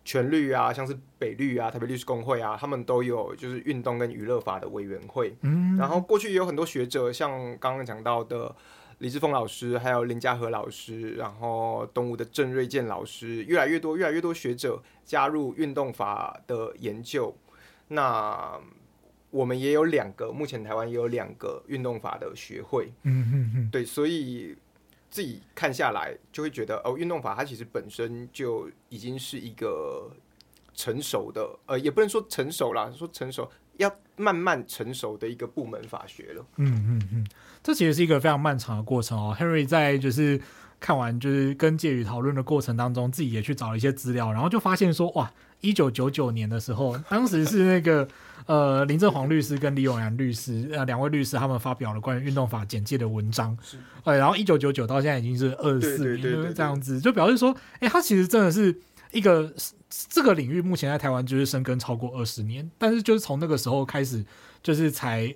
[0.09, 5.37] 全律啊，像是北律啊、台北律师公会啊，他们都有就是运动跟娱乐法的委员会。
[5.43, 8.57] 嗯，然后过去也有很多学者，像刚刚讲到的
[9.01, 17.37] 李志峰老师，还有林家和老师，然后东吴的郑瑞健老师，越来越多、越来越多学者加入运动法的研究。
[17.89, 18.59] 那
[19.31, 22.91] 我们也有两个，目前台湾也有两个运动法的学会。
[23.03, 24.57] 嗯嗯嗯，对，所以。
[25.11, 30.11] 自己看下来，就会觉得哦，运动法它其实本身就已经是一个
[30.75, 36.45] 成熟的，呃，也不能说成熟啦，说成熟要慢慢成熟的一个部门法学了。
[36.57, 37.27] 嗯嗯嗯，
[37.63, 39.37] 这其实是一个非常漫长的过程哦。
[39.39, 40.41] Henry 在就是
[40.79, 48.09] 看完就是跟介宇讨论的过程当中，自己也去找了一些资料，然后就发现说，哇，一九九九年的时候，当时是那个。
[48.49, 53.57] 呃，林正煌律师跟李永然律师，呃，两位律师他们发表了关于运动法简介的文章。
[53.63, 58.75] 是，呃，然后一九九九到现在已经是二十四年，这样子就表示说，哎、欸，他其实真的是
[59.13, 59.53] 一个
[60.09, 64.25] 这个领域目前在台湾就是深耕超过二十年，但是就是从那个时候开始，
[64.63, 65.35] 就是才。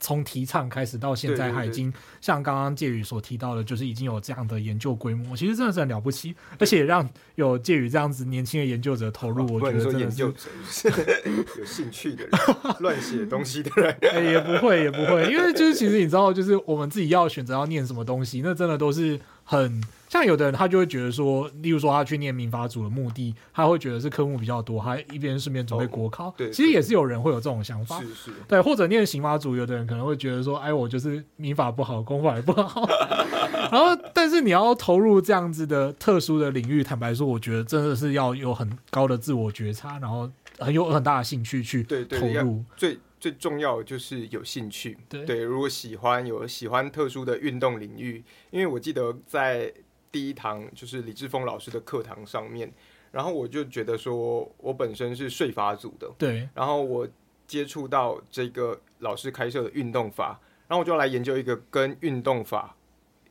[0.00, 10.22] 从提倡开始到现在，他已经像刚刚介宇所提到的，就是已经有这样的研究规模，其实真的是很了不起，而且让有介宇这样子年轻的研究者投入，我觉得真的是
[11.60, 12.30] 有兴趣的人，
[12.80, 19.82] 乱写东西的人，欸， 也不会也不会，因为就是其实你知道，就是我们自己要选择要念什么东西，那真的都是很。
[20.08, 26.26] 像有的人，他就会觉得说，例如说他去念民法组的目的，他会觉得是科目比较多，他一边顺便准备国考。
[26.26, 28.00] 哦、对，其实也是有人会有这种想法。
[28.00, 28.32] 是是。
[28.48, 32.84] 对，或者念刑法组，有的人可能会觉得说，哎，我就是民法不好，公法也不好。
[33.70, 42.02] 然后，但是你要投入这样子的特殊的领域，坦白说，我觉得真的是要有很高的自我觉察，然后很有很大的兴趣去投入。
[42.02, 44.98] 对对，最最重要的就是有兴趣。
[45.08, 49.72] 对对，如果喜欢有喜欢特殊的运动领域，因为我记得在。
[50.12, 52.68] 第一堂就是李志峰老师的课堂上面，
[53.12, 57.06] 然后我就觉得说，我本身是税法组的，对，然后我
[57.46, 62.74] 接触到这个老师开设的运动法，然后我就来研究一个跟运动法、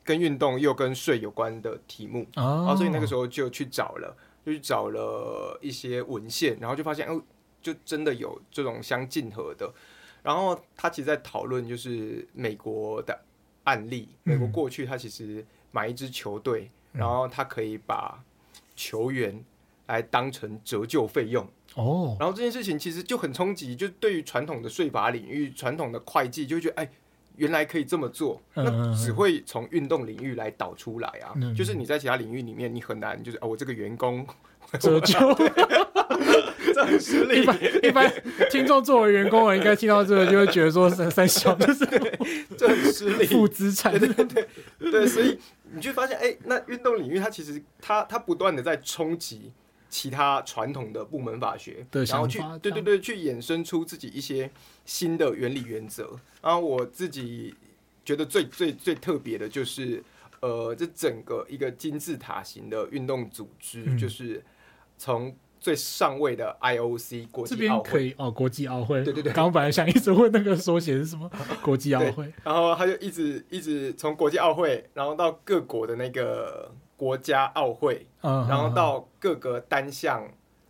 [0.05, 7.21] 跟运动又跟税有关的题目，哦，然后所以那个时候就去找了，就去找了一些文献，然后就发现哦，
[7.61, 9.71] 就真的有这种相近合的，
[10.23, 13.19] 然后他其实在讨论就是美国的
[13.63, 15.45] 案例，美国过去他其实。
[15.71, 18.19] 买一支球队，然后他可以把
[18.75, 19.39] 球员
[19.85, 22.17] 来当成折旧费用哦。
[22.19, 26.89] 然后这件事情其实就很冲击，就对于传统的税法领域、传统的会计，就会觉得哎，
[27.35, 28.41] 原来可以这么做。
[28.55, 31.35] 那只会从运动领域来导出来啊。
[31.55, 34.25] 就是你在其他领域里面，你很难就是哦，我这个员工
[34.79, 35.19] 折旧，
[36.91, 38.11] 一般一般
[38.49, 41.85] 听众作为员工，我应该听到这个就会觉得说三 三小就是
[42.57, 45.37] 这很失礼，负资产，对对对对，所以。
[45.71, 49.51] 你就发现，哎、欸，那运动领域它其实它它不断的在冲击
[49.87, 54.49] 其他传统的部门法学，对然后去对对对，去衍生出自己一些
[54.83, 56.19] 新的原理原则。
[56.41, 57.53] 然后我自己
[58.03, 60.03] 觉得最最最特别的就是，
[60.39, 64.43] 呃，这整个一个金字塔型的运动组织，嗯、就是
[64.97, 69.33] 从最上位的 IOC 国际奥会，这边可以哦，国际奥会，对对对。
[69.33, 71.29] 刚刚本来想一直问那个缩写是什么，
[71.61, 76.71] 国际奥会，然后他就一直一直从国际奥会，然后到各国的那个。
[76.99, 80.29] 国家奥会，嗯、然后到各个单项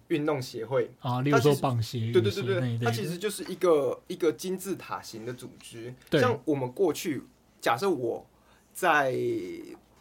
[0.10, 5.91] 运动协会啊，例如说棒协，对对对对，它其实就是一个一个金字塔型的组织。
[6.08, 7.23] 对像我们过去，
[7.60, 8.23] 假设我
[8.71, 9.12] 在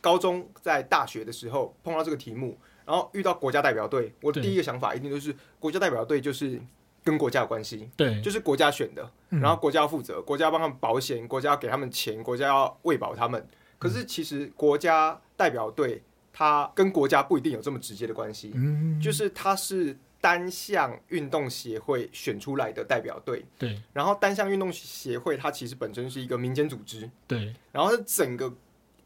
[0.02, 6.60] 高中、在大学的时候碰到这个题目，然后遇到国家代表队，我的第一个想法一定就是国家代表队就是
[7.04, 13.46] 跟国家有关系，对，就是国家选的，然后国家要负责，国家帮他们保险，国家要给他们钱，国家要喂饱他们。
[13.78, 16.02] 可是其实国家代表队。
[16.30, 23.82] 它跟国家不一定有这么直接的关系，嗯，就是它是单项运动协会选出来的代表队，对。
[23.92, 27.52] 然后单项运动协会它其实本身是一个民间组织，对。
[27.72, 28.54] 然后整个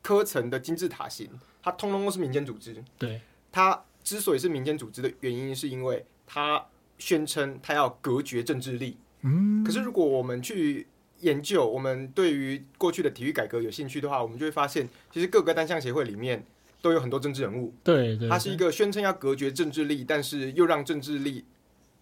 [0.02, 1.30] 科层的金字塔型，
[1.62, 3.18] 它通通都是民间组织，对。
[3.52, 6.66] 它之所以是民间组织的原因，是因为它
[6.98, 9.62] 宣称它要隔绝政治力，嗯。
[9.62, 10.88] 可是如果我们去
[11.20, 16.44] 研究，我们对于过去的体育改革有兴趣的话，我们就会发现，其实各个单项协会里面。
[16.82, 21.44] 都有很多政治人物，对，对，对，它是一个宣称要隔绝政治力，但是又让政治力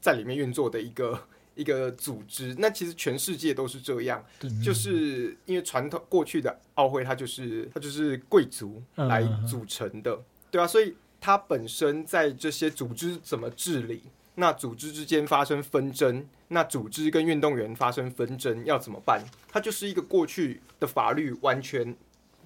[0.00, 1.22] 在里面运作的一个
[1.54, 2.56] 一个组织。
[2.58, 4.24] 那其实全世界都是这样，
[4.64, 14.02] 就是因为传统过去的奥会，它就是它就是贵族来组成的，嗯、对啊，所以它本身在这些组织怎么治理，
[14.36, 19.22] 那组织之间发生纷争，那组织跟运动员发生纷争要怎么办？
[19.48, 21.94] 它就是一个过去的法律完全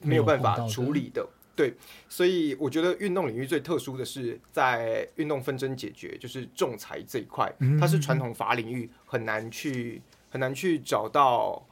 [0.02, 1.26] 没有办法处理的。
[1.56, 1.72] 对，
[2.08, 11.64] 所以我觉得运动领域最特殊的是在运动纷争解决，就是仲裁这一块，它是传统法领域很难去很难去找到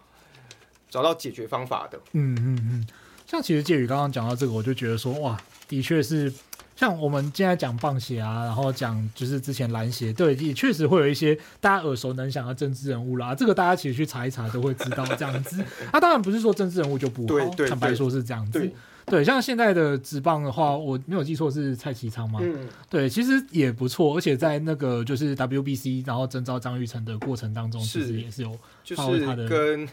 [0.89, 2.01] 找到解决方法的。
[2.13, 2.87] 嗯嗯嗯，
[3.27, 5.37] 像其实介宇刚刚讲到这个，我就觉得说，哇，
[5.67, 6.33] 的确是
[6.75, 13.35] 像我们现在讲棒鞋啊，然后讲就是之前篮协，对，也确实会有一些大家耳熟能详的政治人物啦。
[13.35, 15.63] 这个大家其实去查一查都会知道这样子。
[15.93, 18.71] 啊，当然不是说政治人物就不好，坦白说是这样子。
[19.05, 22.39] 对，像现在的职棒的话，我没有记错是蔡其昌吗？
[22.41, 29.49] 嗯，对，其实也不错，而且在那个就是 WBC 然后征召张玉成的过程当中，其实也是有就是他的。
[29.49, 29.89] 跟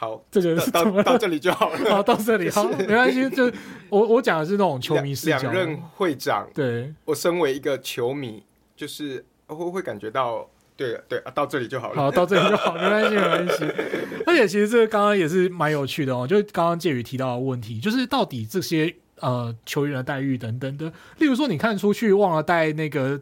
[0.00, 1.90] 好，这个到到，到这里就好了。
[1.90, 3.28] 好，到这里好，没关系。
[3.28, 3.52] 就
[3.90, 5.38] 我我讲的是那种球迷视角。
[5.42, 8.42] 两任会长，对，我身为一个球迷，
[8.74, 10.48] 就是会会感觉到。
[10.74, 11.96] 对对啊，到这里就好了。
[11.96, 13.64] 好，到这里就好，没关系，没关系。
[14.26, 23.20] 而且其实这个刚刚也是蛮有趣的哦，就是刚刚介宇提到的问题，就是到底这些呃球员的待遇等等的，例如说你看出去忘了带那个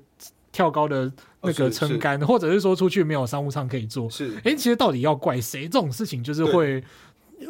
[0.59, 1.09] 跳高的
[1.43, 5.69] 那个撑杆，哦、 或者是说出去没有商务舱可以坐，是哎，其实到底要怪谁？
[5.69, 6.83] 这种事情就是会，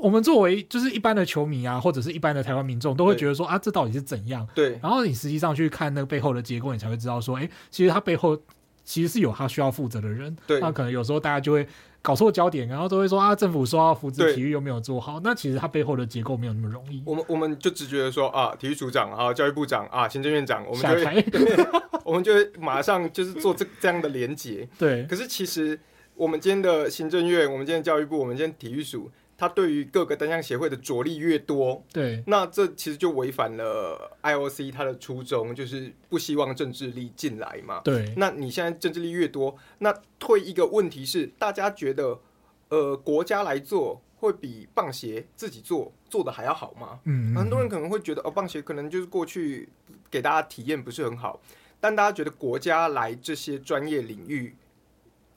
[0.02, 4.46] 我们作为就是一般的球迷啊，或者是一般的台湾民众，都会觉得说啊，这到底是怎样？
[4.54, 4.78] 对。
[4.82, 8.38] 然后你实际上去看那个背后的结果，你才会知道说，哎，其实他背后。
[8.84, 11.68] 其实是有他需要负责的人，对那可能有时候大家就会
[12.00, 17.02] 搞错焦点，然后都会说啊，政府说要扶持体育又没有做好，那其实它背后的结构没有那么容易。
[17.04, 21.24] 我们我们就只觉得说啊，体育署长啊，教育部长啊，行政院长，我们就会
[22.04, 24.66] 我们就会马上就是做这这样的连结。
[24.78, 25.78] 对，可是其实
[26.14, 29.10] 我们今天的行政院，我们今天的教育部，我们今天体育署。
[29.38, 37.80] 他对于各个单项协会的着力越多，对，那这其实就违反了 IOC 它的初衷，就是不希望政治力进来嘛。
[37.84, 42.18] 对，那你现在政治力越多，那退一个问题是，大家觉得，
[42.68, 46.98] 呃，国家来做会比棒协自己做做的还要好吗？
[47.04, 49.68] 嗯，嗯，很多人可能会觉得，哦，棒协可能就是过去
[50.10, 51.40] 给大家体验不是很好，
[51.78, 54.56] 但大家觉得国家来这些专业领域。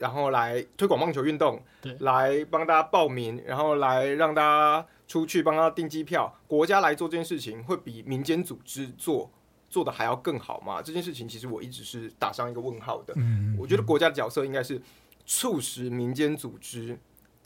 [0.02, 6.36] 然后来推广棒球运动，对来帮大家报名，然后来让大家出去帮他订机票。
[6.48, 9.30] 国家来做这件事情，会比民间组织做
[9.70, 10.82] 做的还要更好吗？
[10.82, 13.14] 这件事情其实我一直是打上一个问号的。
[13.16, 14.82] 嗯，我觉得国家的角色应该是
[15.24, 16.98] 促使民间组织，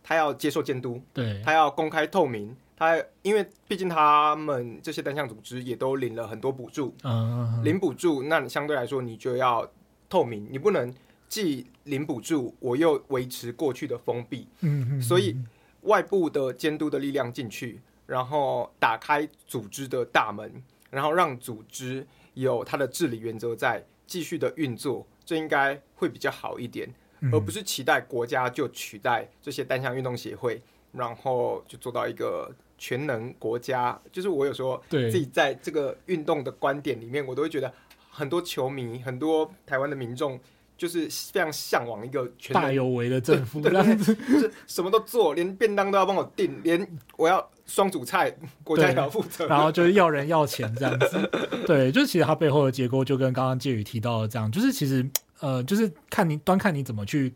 [0.02, 9.70] 他要接受监督，对，他要公开透明，他因为毕竟他们这些单项组织也都领了很多补助，嗯，领补助，那你相对来说你就要
[10.08, 10.90] 透明，你不能。
[11.28, 15.36] 既领补助，我又维持过去的封闭，嗯嗯，所以
[15.82, 20.50] 外部的监督的力量进去，然后打开组织的大门，
[20.90, 26.88] 然后让组织有它的治理原则在继续的运作，这应该会比较好一点，
[27.32, 34.00] 而不是期待国家就取代这些单项运动协会，然后就做到一个全能国家。
[34.12, 37.72] 就是我有时候自己在这个运动的观点里面，我都会觉得。
[38.08, 40.40] 很多球迷，很多台湾的民众。
[40.76, 51.30] 就是非常向往一个全大有为的政府，这样子，就是什么都做，连便当都要帮我订，连我要双主菜，国家也要负责，然后就是要人要钱这样子。
[51.66, 55.08] 对，就是其实它背后的结构就跟刚刚介宇提到的这样，就是其实
[55.40, 57.32] 呃，就是看你端看你怎么去。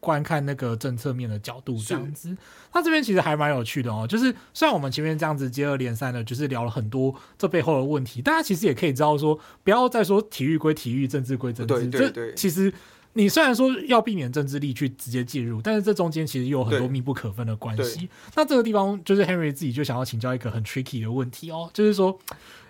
[0.00, 2.36] 观看那个政策面的角度，这样子，
[2.72, 4.06] 那这边其实还蛮有趣的哦。
[4.06, 11.74] 就是虽然我们前面这样子接二连三的，就是聊了很多这背后的问题，大家其实也可以知道说，不要再说体育归体育，政治归政治。
[11.74, 12.34] 对对对。
[12.34, 12.72] 其实
[13.12, 18.08] 你虽然说要避免政治力去直接介入，但是这中间其实有很多密不可分的关系。
[18.34, 22.18] 那这个地方就是 Henry 自己就想要请教一个很 tricky 的问题哦，就是说，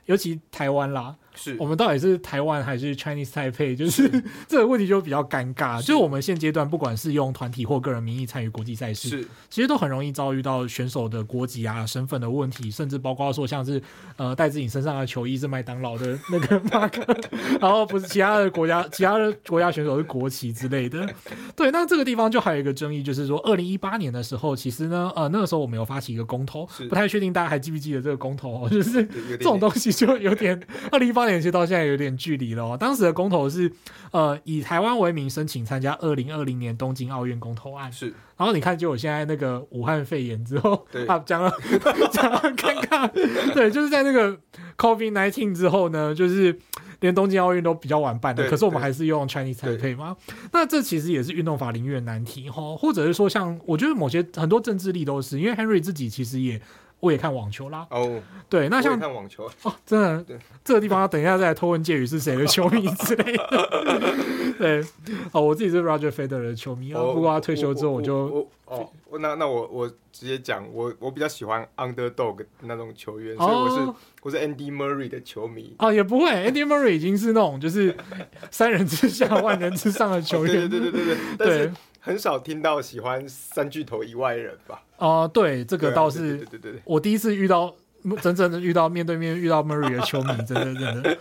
[0.07, 1.15] 尤其台湾啦。
[1.43, 3.75] 是我们到底是台湾还是 Chinese Taipei？
[3.75, 4.11] 就是
[4.47, 5.81] 这个问题就比较尴尬。
[5.81, 13.83] 就是我们现阶段不管是用团体或个人名义参与国际赛事，是其实都很容易遭遇到选手的国籍啊、身份的问题，甚至包括说像是
[14.17, 21.09] 呃戴自己身上的球衣是麦当劳的那个 mark，然后不是其他的国家、其他的国家选手是国旗之类的。
[21.57, 30.61] 对，那这个地方就还有一个争议，就是说二零一八年的时候，其实呢，呃那个时候我们有发起一个公投，不太确定大家还记不记得这个公投，就是这种东西就有点
[30.91, 31.41] 二零一八年。
[31.41, 32.77] 其实到现在有点距离了哦。
[32.79, 33.73] 当时的公投是，
[34.11, 37.91] 呃，以台湾为名申请参加二零二零年东京奥运公投案。
[37.91, 41.51] 是，然后你看，就我现在那个武汉肺炎之后，对 啊，讲了
[42.13, 43.09] 讲了尴尬。
[43.55, 44.37] 对，就是在那个
[44.77, 46.59] COVID nineteen 之后呢，就是
[47.01, 50.15] 连东京奥运都比较晚办的，可是我们还是用 Chinese Taipei 吗？
[50.53, 56.61] 那这其实也是运动法领域的难题哈，或者是说，像我觉得某些很多政治力都是，因为 Henry 自己其实也。
[57.01, 57.87] 我也看网球啦。
[57.91, 64.11] 哦，对，那像看网球哦，真的，对，这个地方要等一下再来偷问介宇是谁的球迷之类的。
[64.59, 64.85] 对，
[65.33, 73.93] 哦，我自己是 Roger Federer 的球迷哦，不过他退休之后我就我哦，那那我我直接讲，我我比较喜欢 Underdog 那种球员，所以我是
[74.23, 75.75] 我是 Andy Murray 的球迷。
[75.79, 77.97] 哦，也不会，Andy Murray 已经是那种就是
[78.51, 80.69] 三人之下 万人之上的球员。
[80.69, 81.73] 对对对对对，对。
[82.01, 84.83] 很少听到喜欢三巨头以外的人吧？
[84.99, 87.75] 哦、呃，对，这个倒是，对对对对，我第一次遇到
[88.21, 91.19] 真正的遇到面对面遇到 Murray 的球迷，真的真的。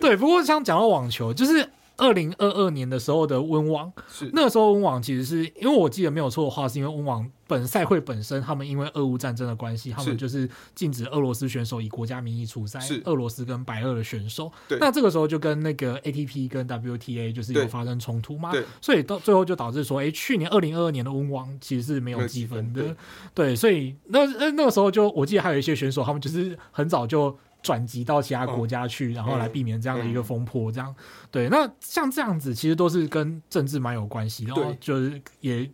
[0.00, 1.68] 对，不过像讲到网球，就是。
[1.96, 4.30] 二零二二年的时候的温网，是。
[4.32, 13.00] 那个时候温网其实是因为我记得没有错的话，是因为温网本赛会本身他们因为俄乌战争的关系，他们就是禁止俄罗斯选手以国家名义出赛，是。
[13.04, 14.50] 俄罗斯跟白俄的选手。
[14.68, 22.96] 对，那这个时候就跟那个 ATP 跟 WTA 就是有发生冲突嘛，对，所以到最后就导致说，哎、欸，去年二零二二年的温网其实是没有积分的，对，
[23.34, 27.36] 对，所以那那那个时候就我记得还有一些选手，他们就是很早就。
[27.66, 30.94] 转籍到其他国家去，然后来避免这样的一个风波，这样。
[31.32, 31.48] 对。
[31.48, 35.68] 那像这样子，其实都是跟政治蛮有关系，然后就是也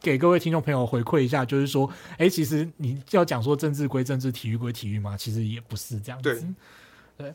[0.00, 6.44] 给各位听众朋友回馈一下，就是说，哎，其实你要讲说政治归政治，体育归体育嘛，其实也不是这样子。
[7.16, 7.32] 对，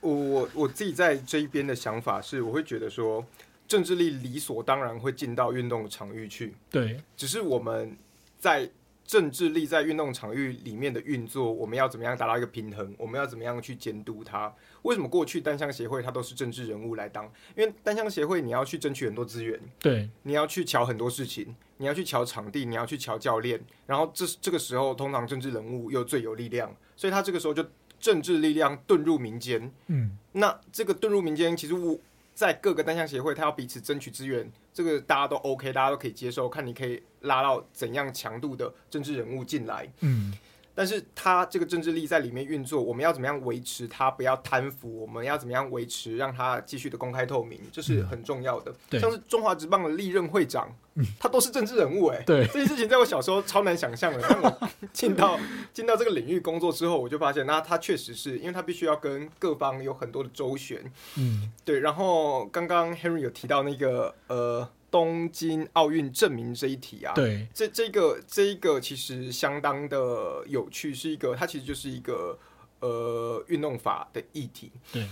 [0.00, 3.24] 我我我自己在这一边的想法是，我会觉得说，
[3.66, 7.96] 政治力理所当然会进到运动的场域去，对，只是我们
[8.38, 8.70] 在。
[9.06, 12.94] 政治力在运动场域里面的运作，我们要怎么样达到一个平衡？
[12.98, 14.52] 我们要怎么样去监督它？
[14.82, 17.24] 为什么过去单项协会它都是政治人物来当？
[17.56, 27.64] 因为单项协会你要去争取很多资源，对，你要去瞧很多事情，你要去瞧场地，你要去瞧教练，然后这这个时候通常政治人物又最有力量，所以他这个时候就
[28.00, 29.70] 政治力量遁入民间。
[29.86, 31.98] 嗯，那这个遁入民间，其实我。
[32.36, 36.46] 在各个单项协会，他要彼此争取资源，这个大家都 OK，大家都可以接受。
[36.46, 39.90] 看你可以拉到怎样强度的政治人物进来。
[40.00, 40.34] 嗯。
[40.76, 45.00] 但是他这个政治力在里面运作，我们要怎么样维持他不要贪腐？
[45.00, 47.58] 我们要怎么样维持让他继续的公开透明？
[47.72, 48.70] 这是很重要的。
[48.90, 50.70] 对，像是中华职棒的历任会长，
[51.18, 52.22] 他都是政治人物哎。
[52.26, 54.22] 对，这件事情在我小时候超难想象的。
[54.28, 55.40] 但我进到
[55.72, 60.84] 进到这个领域工作之后，我就发现，那他确实是因为他必须要跟各方有很多的周旋。
[61.16, 61.80] 嗯，对。
[61.80, 64.68] 然后刚刚 Henry 有提到那个呃。
[64.96, 72.38] 东京奥运证明这一题啊，对，这这个这一个其实相当的有趣，是一个它其实就是一个
[72.80, 74.72] 呃运动法的议题。
[74.90, 75.06] 对，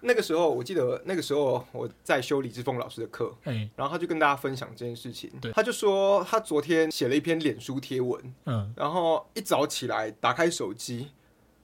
[0.00, 3.32] 那个时候我记得那个时候我在修李志峰老师的课，
[3.76, 11.12] 然后他就跟大家分享这件事情，对，他就说他昨天写了一篇脸书贴文，嗯，然后一早起来打开手机，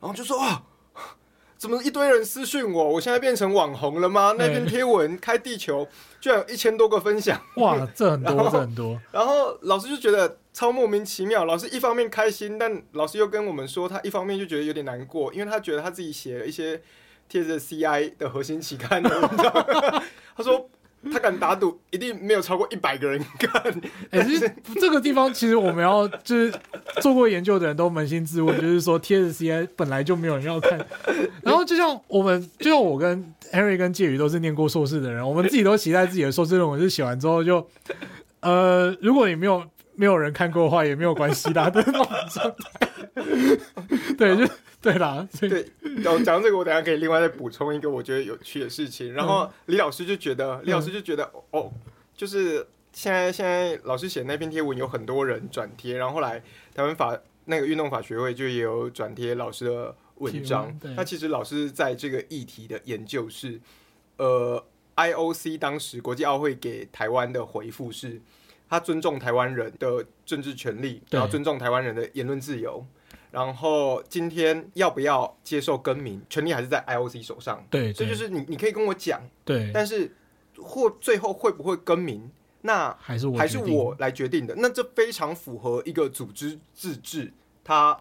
[0.00, 0.62] 然后就说啊。
[1.58, 2.88] 怎么一堆人私讯我？
[2.92, 4.34] 我现在变成网红了吗？
[4.38, 5.86] 那篇贴文开地球
[6.20, 9.00] 居然有一千多个分享，哇，这很多， 这很多。
[9.10, 11.44] 然后老师就觉得超莫名其妙。
[11.44, 16.80] 老师一方面开心，但老师又跟我们说，他一方面就觉得有点难过，因为他觉得他自己写了一些
[17.28, 19.52] 贴着 CI 的核心期刊的文章。
[20.36, 20.68] 他说。
[21.12, 23.62] 他敢打赌，一定没有超过一百个人看。
[24.10, 24.50] 哎、欸，是
[24.80, 26.52] 这个地方，其实我们要就是
[27.00, 30.78] 做过研究的人都扪心自问，就是说 TSCI 本来就没有人要看。
[31.42, 37.66] 然后就像我们，就像我跟 Henry 跟介宇都是念过硕士的人，我们自己都期待自己的硕士论文是写完之后就，
[38.40, 39.62] 呃，如果你没有
[39.94, 42.88] 没有人看过的话，也没有关系啦， 对那种状态。
[44.18, 44.44] 对，就
[44.86, 45.28] 对啦。
[45.40, 45.66] 对，
[46.02, 49.12] 讲到这个，我等下可以另外再补充一个我觉得有趣的事情。
[49.12, 51.72] 然后李老师就觉得，李老师就觉得，嗯、哦，
[52.14, 56.42] 就是现在现在老师写那篇贴文有很多人转贴，然后后来
[56.74, 59.96] 台湾法那个运动法学会就也有转贴老师的。
[60.16, 63.60] 文章，那其实老师在这个议题的研究是，
[64.16, 64.64] 呃
[64.96, 68.18] ，IOC 当时国际奥会给台湾的回复是，
[68.66, 72.82] 他尊重台湾人的政治权利，然后尊重台湾人的言论自由，
[73.30, 80.14] 然后今天要不要接受更名，权利还是在 IOC 手上，对，所以就是你你可以跟我讲，对，但是
[80.58, 82.30] 或最后会不会更名，
[82.62, 87.98] 那还是还是我来决定的，那这非常符合一个组织自治，它。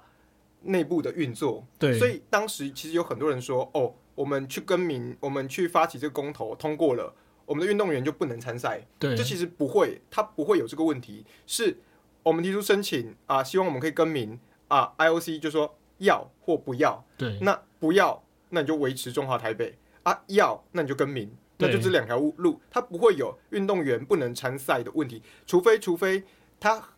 [0.68, 7.14] 内部的运作，对，所以当时其实有很多人说，哦，我们去更名，我们去发起这个公投，通过了，
[7.46, 8.84] 我们的运动员就不能参赛。
[8.98, 11.24] 对，这其实不会，他不会有这个问题。
[11.46, 11.78] 是
[12.24, 14.40] 我们提出申请啊，希望我们可以更名
[14.76, 17.04] 啊，IOC 就说要或不要。
[17.18, 19.78] 对，那不要，那你就维持中华台北。
[20.04, 26.24] 啊，要，那你就更名，那就这两条路，它不会有运动员不能参赛的问题，除非除非
[26.60, 26.90] 他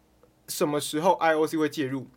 [0.48, 2.08] 什么时候 IOC 会介入。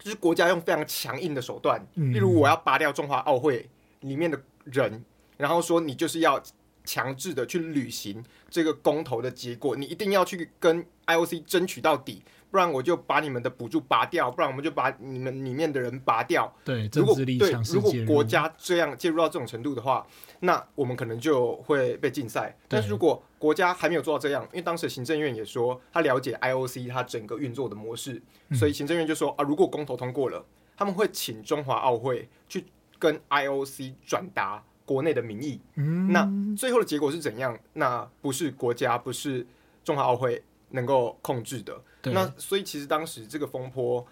[0.00, 5.02] 就是国家用非常强硬的手段，例如我要拔掉中华奥会里面的人，
[5.38, 6.42] 然后说你就是要
[6.84, 12.22] 强制的去履行这个公投的结果，你一定要去跟 IOC 争取到底，
[12.54, 16.54] 不然我就把你们的补助拔掉，不然我们就把你们里面的人拔掉。
[16.64, 20.06] 对，如果对，如果国家这样介入到这种程度的话，
[20.38, 22.56] 那我们可能就会被禁赛。
[22.68, 30.46] 但是如果国家还没有做到这样，因为当时行政院也说他了解 IOC 他整个运作的模式，嗯、所以行政院就说啊，如果公投通过了，
[30.76, 32.64] 他们会请中华奥会去
[33.00, 35.60] 跟 IOC 转达国内的民意。
[35.74, 36.24] 嗯，那
[36.56, 37.58] 最后的结果是怎样？
[37.72, 39.44] 那不是国家，不是
[39.82, 40.40] 中华奥会
[40.74, 41.74] 能够控制的。
[42.12, 44.06] 那所以其实当时这个风波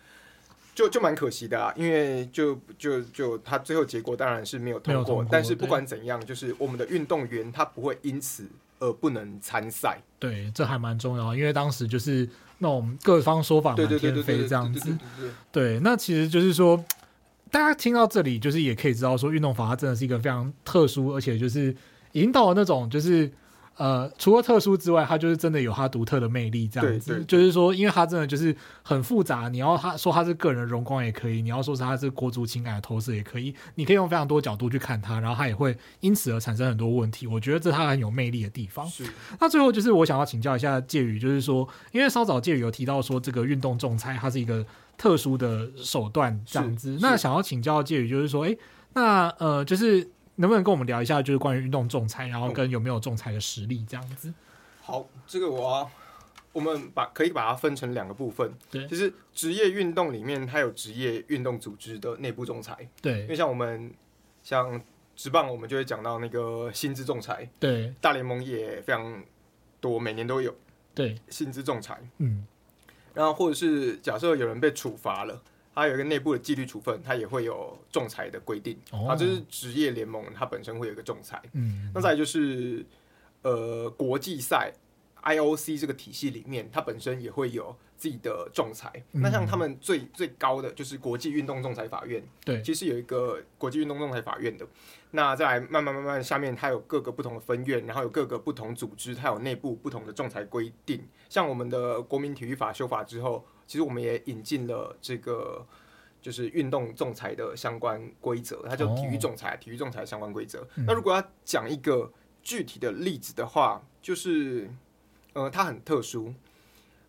[0.74, 8.48] 就就蛮可惜的啊，因为就就就他最后结果当然是没有通过，但是不管怎样，就是我们的运动员他不会因此。
[8.84, 14.98] 而不能参赛，对，这还蛮重要，因为当时就是那种各方说法满天飞这样子。
[15.52, 16.84] 对，那其实就是说，
[17.48, 21.72] 大家听到这里，就是也可以知道说，运动法它真的是一个非常特殊，而且就是
[22.14, 23.30] 引导那种就是。
[23.76, 27.24] 呃，除了特殊之外，它就是真的有它独特的魅力，这样子。
[27.26, 29.48] 就是说，因为它真的就是很复杂。
[29.48, 33.54] 你要他说它是个人的荣光也可以，你要说是它是国族情感的投射也可以。
[33.76, 37.26] 你可以用非常多角度去看它，然后它也会因此而产生很多问题。
[37.26, 38.86] 我觉得这是它很有魅力的地方。
[38.86, 39.04] 是。
[39.40, 44.64] 那最后就是我想要请教一下介宇，就是说，因为稍早介宇有提到说这个运动仲裁它是一个
[44.98, 46.98] 特殊的手段，这样子。
[47.00, 48.56] 那想要请教介宇，就是说，哎，
[48.92, 50.10] 那呃，就是。
[50.43, 54.34] 能不能跟我们聊一下，就是关于运动仲裁，然后跟有没有仲裁的实力这样子？
[54.80, 55.90] 好，这个我要
[56.53, 58.53] 我们把可以把它分成两个部分。
[58.68, 62.76] 对，其实职业运动里面它有职业运动组织的内部仲裁。
[63.01, 63.95] 对，因为像我们
[64.43, 64.82] 像
[65.14, 67.49] 职棒，我们就会讲到那个薪资仲裁。
[67.61, 69.22] 对，大联盟也非常
[69.80, 70.53] 多，每年都有。
[70.93, 71.97] 对，薪资仲裁。
[72.18, 72.45] 嗯，
[73.14, 75.40] 然后或者是假设有人被处罚了。
[75.74, 78.76] 它有一个内部的纪律处分，它也会有仲裁的规定。
[78.90, 81.40] 啊、哦，这是职业联盟，它本身会有一个仲裁。
[81.52, 82.84] 嗯，那再来就是
[83.40, 84.70] 呃国际赛
[85.22, 88.92] IOC 这个体系里面，它本身也会有自己的仲裁。
[89.12, 92.22] 嗯、那像他们最最高的就是国际运动仲裁法院。
[92.44, 94.66] 对，其实有一个国际运动仲裁法院的。
[95.12, 101.02] 那再来慢慢慢慢下面，它有各个不同的分院，然后有各个不同组织，它有内部不同的仲裁规定。
[101.30, 103.42] 像我们的国民体育法修法之后。
[103.66, 105.64] 其实我们也引进了这个，
[106.20, 110.66] 就是运动仲裁的相关规则，它叫体育仲裁，体育仲裁相关规则。
[110.86, 114.70] 那如果要讲一个具体的例子的话，就是，
[115.32, 116.34] 呃，它很特殊，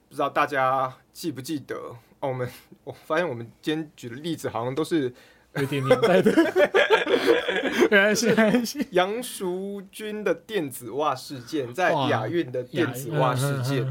[0.09, 1.75] 不知道大家记不记得？
[2.19, 2.49] 哦，我们
[2.83, 5.13] 我发现我们今天举的例子好像都是
[5.55, 6.31] 有点年代的，
[7.91, 8.33] 原来是
[8.91, 13.85] 杨淑君的电子袜事件，在亚运的电子袜事件。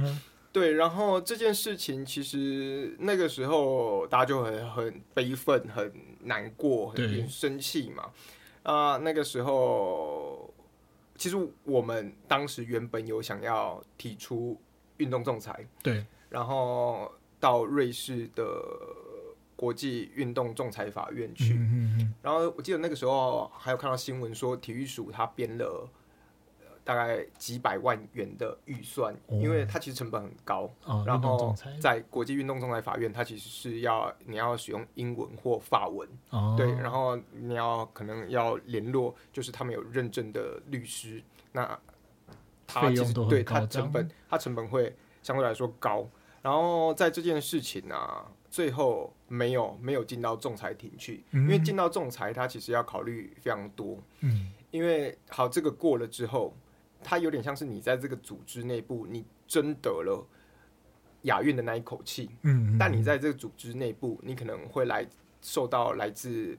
[0.53, 5.91] 对，然后这件事情其实那个时候大家就很很悲愤、很
[6.21, 8.11] 难过、很生气嘛。
[8.63, 10.53] 啊、呃，那个时候
[11.17, 14.61] 其实我们当时原本有想要提出
[14.99, 18.45] 运动仲裁，对，然后到瑞士的
[19.57, 21.55] 国际运动仲裁法院去。
[21.55, 22.15] 嗯嗯嗯。
[22.23, 25.89] 然后我记得那个时候还有看到新闻说，体育署他编了
[26.85, 30.69] 大概几百万元的预算，哦，因为它其实成本很高。
[30.85, 36.09] 哦，然后在国际运动仲裁法院，它其实是要你要使用英文或法文。
[36.31, 41.23] 哦，对，然后你要可能要联络，就是他们有认证的律师。
[41.53, 41.79] 那
[42.67, 46.09] 它其实对它成本，它成本会相对来说高。
[46.41, 53.97] 然后在这件事情呢，啊，最后没有没有进到仲裁庭去，嗯，因为进到仲裁，它其实要考虑非常多。
[54.21, 56.53] 嗯，因为好，这个过了之后，
[57.03, 60.27] 它有点像是你在这个组织内部，你争得了
[61.23, 62.31] 亚运的那一口气。
[62.43, 65.07] 嗯，但你在这个组织内部，你可能会来
[65.41, 66.59] 受到来自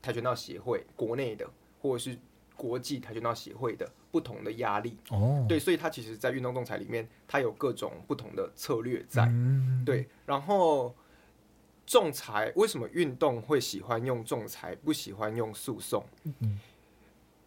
[0.00, 1.48] 跆拳道协会国内的，
[1.80, 2.18] 或者是
[2.56, 3.90] 国际跆拳道协会的。
[4.10, 10.08] 不同的压力哦，对，所以它其实，在运动仲裁里面，它有各种不同的策略在，嗯、对。
[10.24, 10.94] 然后，
[11.84, 16.02] 仲裁为什么运动会喜欢用仲裁，不喜欢用诉讼？
[16.24, 16.58] 嗯，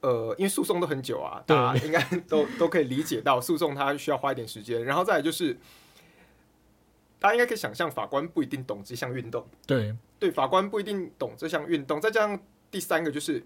[0.02, 4.84] 呃，因为诉讼都很久啊，大家应该都都可以理解到，诉讼它需要花一点时间。
[4.84, 5.56] 然后再来就是，
[7.20, 12.02] 大家应该可以想象，法官不一定懂这项运动，对对，法官不一定懂这项运动。
[12.02, 12.40] 再加上
[12.70, 13.44] 第三个就是，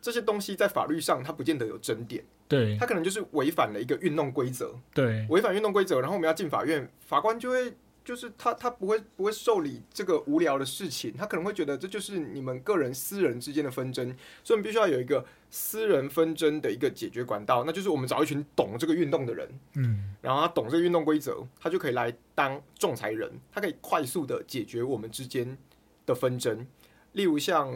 [0.00, 2.22] 这些东西在法律上它不见得有争点。
[2.46, 7.74] 对，它可能就是违反了一个运动规则，对，违反运动规则，然后我们要进法院，法官就会
[8.08, 14.08] 就是他他不会不会受理这个无聊的事情，他可能会觉得这就是你们个人私人之间的纷争，
[14.42, 25.58] 所以我们必须要有一个私人纷争的一个解决管道，那就是我们找一群懂这个运动的人，嗯，然后他懂这个运动规则，他就可以来当仲裁人，他可以快速的解决我们之间
[26.06, 26.66] 的纷争，
[27.12, 27.70] 例如像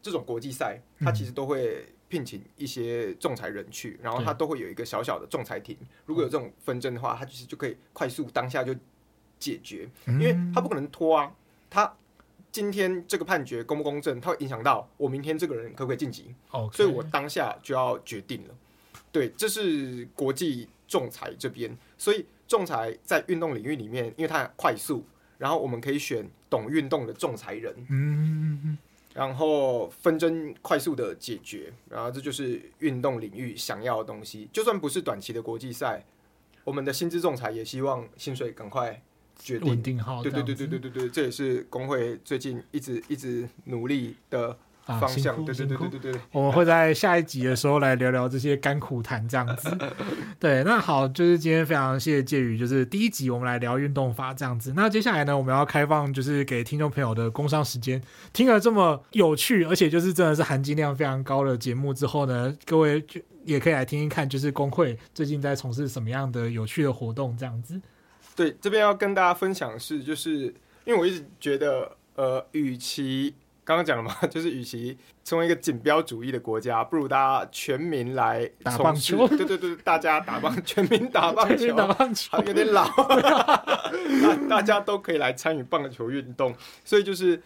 [0.00, 1.84] 这种国际赛，他其实都会。
[2.10, 5.76] 聘请一些仲裁人去，然后他都会有一个小小的仲裁庭。
[6.06, 8.74] 如果有这种纷争的话，他其实就可以快速当下就
[9.38, 11.32] 解决，因为他不可能拖啊。
[11.70, 11.92] 他
[12.50, 16.34] 今天这个判决公不公正，它会影响到我明天这个人可不可以晋级。
[16.72, 18.54] 所以我当下就要决定了。
[19.12, 21.76] 对，这是国际仲裁这边。
[21.96, 25.04] 所以仲裁在运动领域里面，因为它快速，
[25.36, 27.74] 然后我们可以选懂运动的仲裁人。
[27.88, 28.78] 嗯。
[29.14, 34.48] 然后纷争快速的解决，然后这就是运动领域想要的东西。
[34.52, 36.04] 就算不是短期的国际赛，
[36.62, 39.02] 我们的薪资仲裁也希望薪水赶快
[39.38, 39.68] 决定。
[39.68, 40.22] 稳定好。
[40.22, 44.56] 对对对对对对对，这也是工会最近一直一直努力的。
[44.88, 49.68] 方向，对对对对对对， 我们会在下一集的时候来聊聊这些甘苦谈，这样子。
[50.40, 54.72] 对，那好，就是今天非常谢谢介宇，就是第一集我们来聊运动法这样子。
[54.74, 58.02] 那接下来呢，我们要开放就是给听众朋友的工商时间。
[58.32, 67.78] 听了这么有趣，而且就是真的是含金量非常高的节目之后呢，各位就也可以来听听看，就是工会最近在从事什么样的有趣的活动这样子。
[68.38, 70.42] 对，这边要跟大家分享的是，就是
[70.84, 73.34] 因为我一直觉得，呃，与其
[73.64, 79.26] 刚刚讲了嘛， 就是与其成为一个锦标主义的国家，不如大家全民来打棒球。
[79.26, 82.88] 对对对，大家打棒， 全民打棒球，打棒球好有点老。
[84.48, 87.42] 大家都可以来参与棒球运动，所以就是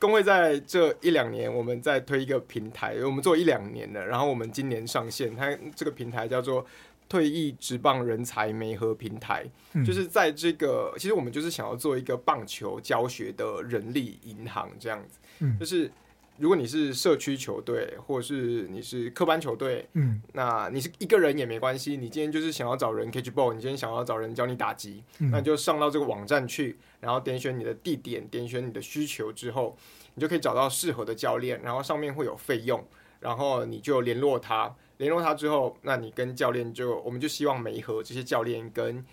[0.00, 6.66] 工会在这一两年，我们在推一个平台，我们做一两年了，然后我们今年上线，它这个平台叫做。
[7.08, 15.18] 退役职棒人才媒合平台，嗯，就是在这个，其实我们就是想要做一个棒球教学的人力银行这样子。
[15.38, 15.90] 嗯，就是
[16.36, 21.96] 如果你是社区球队，或者是你是科班球队，嗯，那你是一个人也没关系。
[21.96, 29.74] 你今天就是想要找人 catch ball，你今天想要找人教你打击，嗯，那你就上到这个网站去，然后点选你的地点，点选你的需求之后，
[30.14, 32.86] 你就可以找到适合的教练，然后上面会有费用，
[33.18, 34.74] 然后你就联络他。
[34.98, 39.04] 联络他之后，那你跟教练就，我们就希望媒合这些教练跟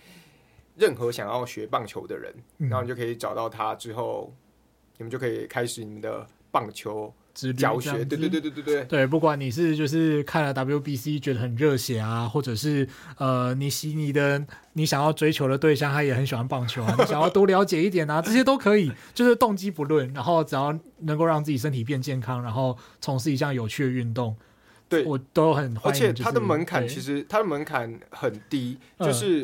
[0.75, 4.33] 任何想要学棒球的人，嗯，然后你就可以找到他之后，
[4.97, 7.13] 你们就可以开始你们的棒球
[7.57, 8.03] 教学。
[8.03, 8.83] 对对对对对对。
[8.85, 24.35] 对，不管你是就是看了 WBC 觉得很热血啊，或者是呃你喜你的你想要追求的对象他也很喜欢棒球啊，你想要多了解一点啊，这些都可以， 就是动机不论，然后只要能够让自己身体变健康，然后从事一项有趣的运动。
[24.87, 29.43] 对，我都很欢迎，而且它的门槛其实它的门槛很低，就是、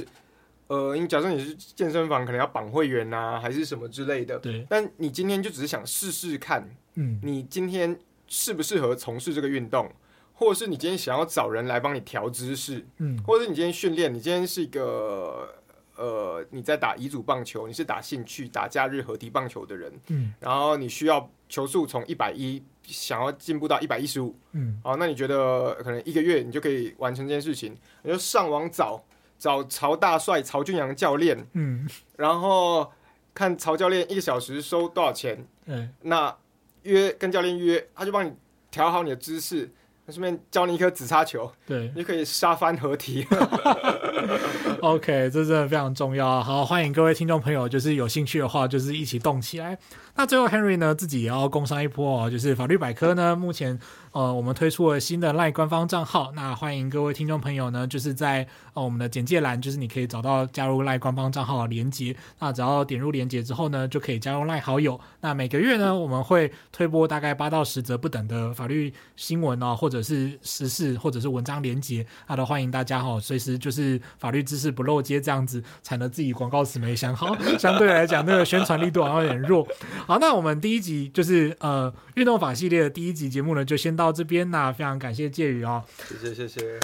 [0.67, 4.37] 嗯、呃，你假设你是健身房，可能要绑会员啊，还是什么之类的。
[4.39, 9.91] 对，但你今天就只是想试试看，嗯，你今天适不适合从事这个运动，
[10.33, 15.49] 或者是你今天想要找人来帮你调姿势，嗯，或者是你今天训练，你今天是一个
[15.97, 22.63] 呃，你在打乙组棒球，你是打兴趣、打假日合体棒球的人，嗯，然后你需要球速从一百一。
[22.83, 27.77] 想要进步到一百一十五，嗯，好，那你觉得可能一个月你就可以完成这件事情？
[28.01, 29.01] 你就上网找
[29.37, 31.87] 找曹大帅、曹俊阳教练，嗯，
[32.17, 32.91] 然后
[33.35, 36.35] 看曹教练一个小时收多少钱，嗯，那
[36.81, 38.33] 约跟教练约，他就帮你
[38.71, 39.69] 调好你的姿势，
[40.05, 43.25] 那顺便教你一颗紫叉球，对，你可以杀翻合体。
[44.81, 46.41] OK，这真的非常重要。
[46.41, 49.77] 好，欢迎各位听众朋友，就是有兴趣的话，就是一起动起来。
[50.15, 53.79] 那最后，Henry 呢自己也要工商一波哦，就是法律百科呢，目前
[54.11, 64.99] 呃我们推出了新的 LINE 官方账号，那欢迎各位听众朋友呢，就是在呃我们的简介栏，就是你可以找到加入 LINE 官方账号的连接，那只要点入连接之后呢，就可以加入 LINE 好友。
[65.21, 79.65] 那每个月呢，我们会推播大概八到十则不等的法律新闻哦，或者是时事，或者是文章连接，那都欢迎大家哈、哦，随时就是法律知识不漏接这样子，才能自己广告词没想好， 相对来讲那个宣传力度好像有点弱。
[80.05, 84.49] 好，那我们第一集就是呃运动法系列的第一集节目呢，就先到这边。
[84.49, 86.79] 那非常感谢介宇哦，谢谢谢谢。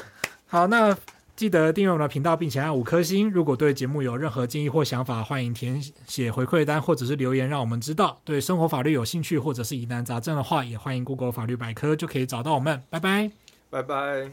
[0.47, 0.93] 好，那
[1.37, 3.29] 记得订阅我们的频道，并且按五颗星。
[3.29, 8.19] 如果对节目有任何建议或想法，欢迎填写回馈单或者是留言，让我们知道。
[8.25, 12.83] 对生活法律有兴趣或者是疑难杂症的话，也欢迎 Google 法律百科就可以找到我们。
[12.89, 13.31] 拜拜，
[13.69, 14.31] 拜拜。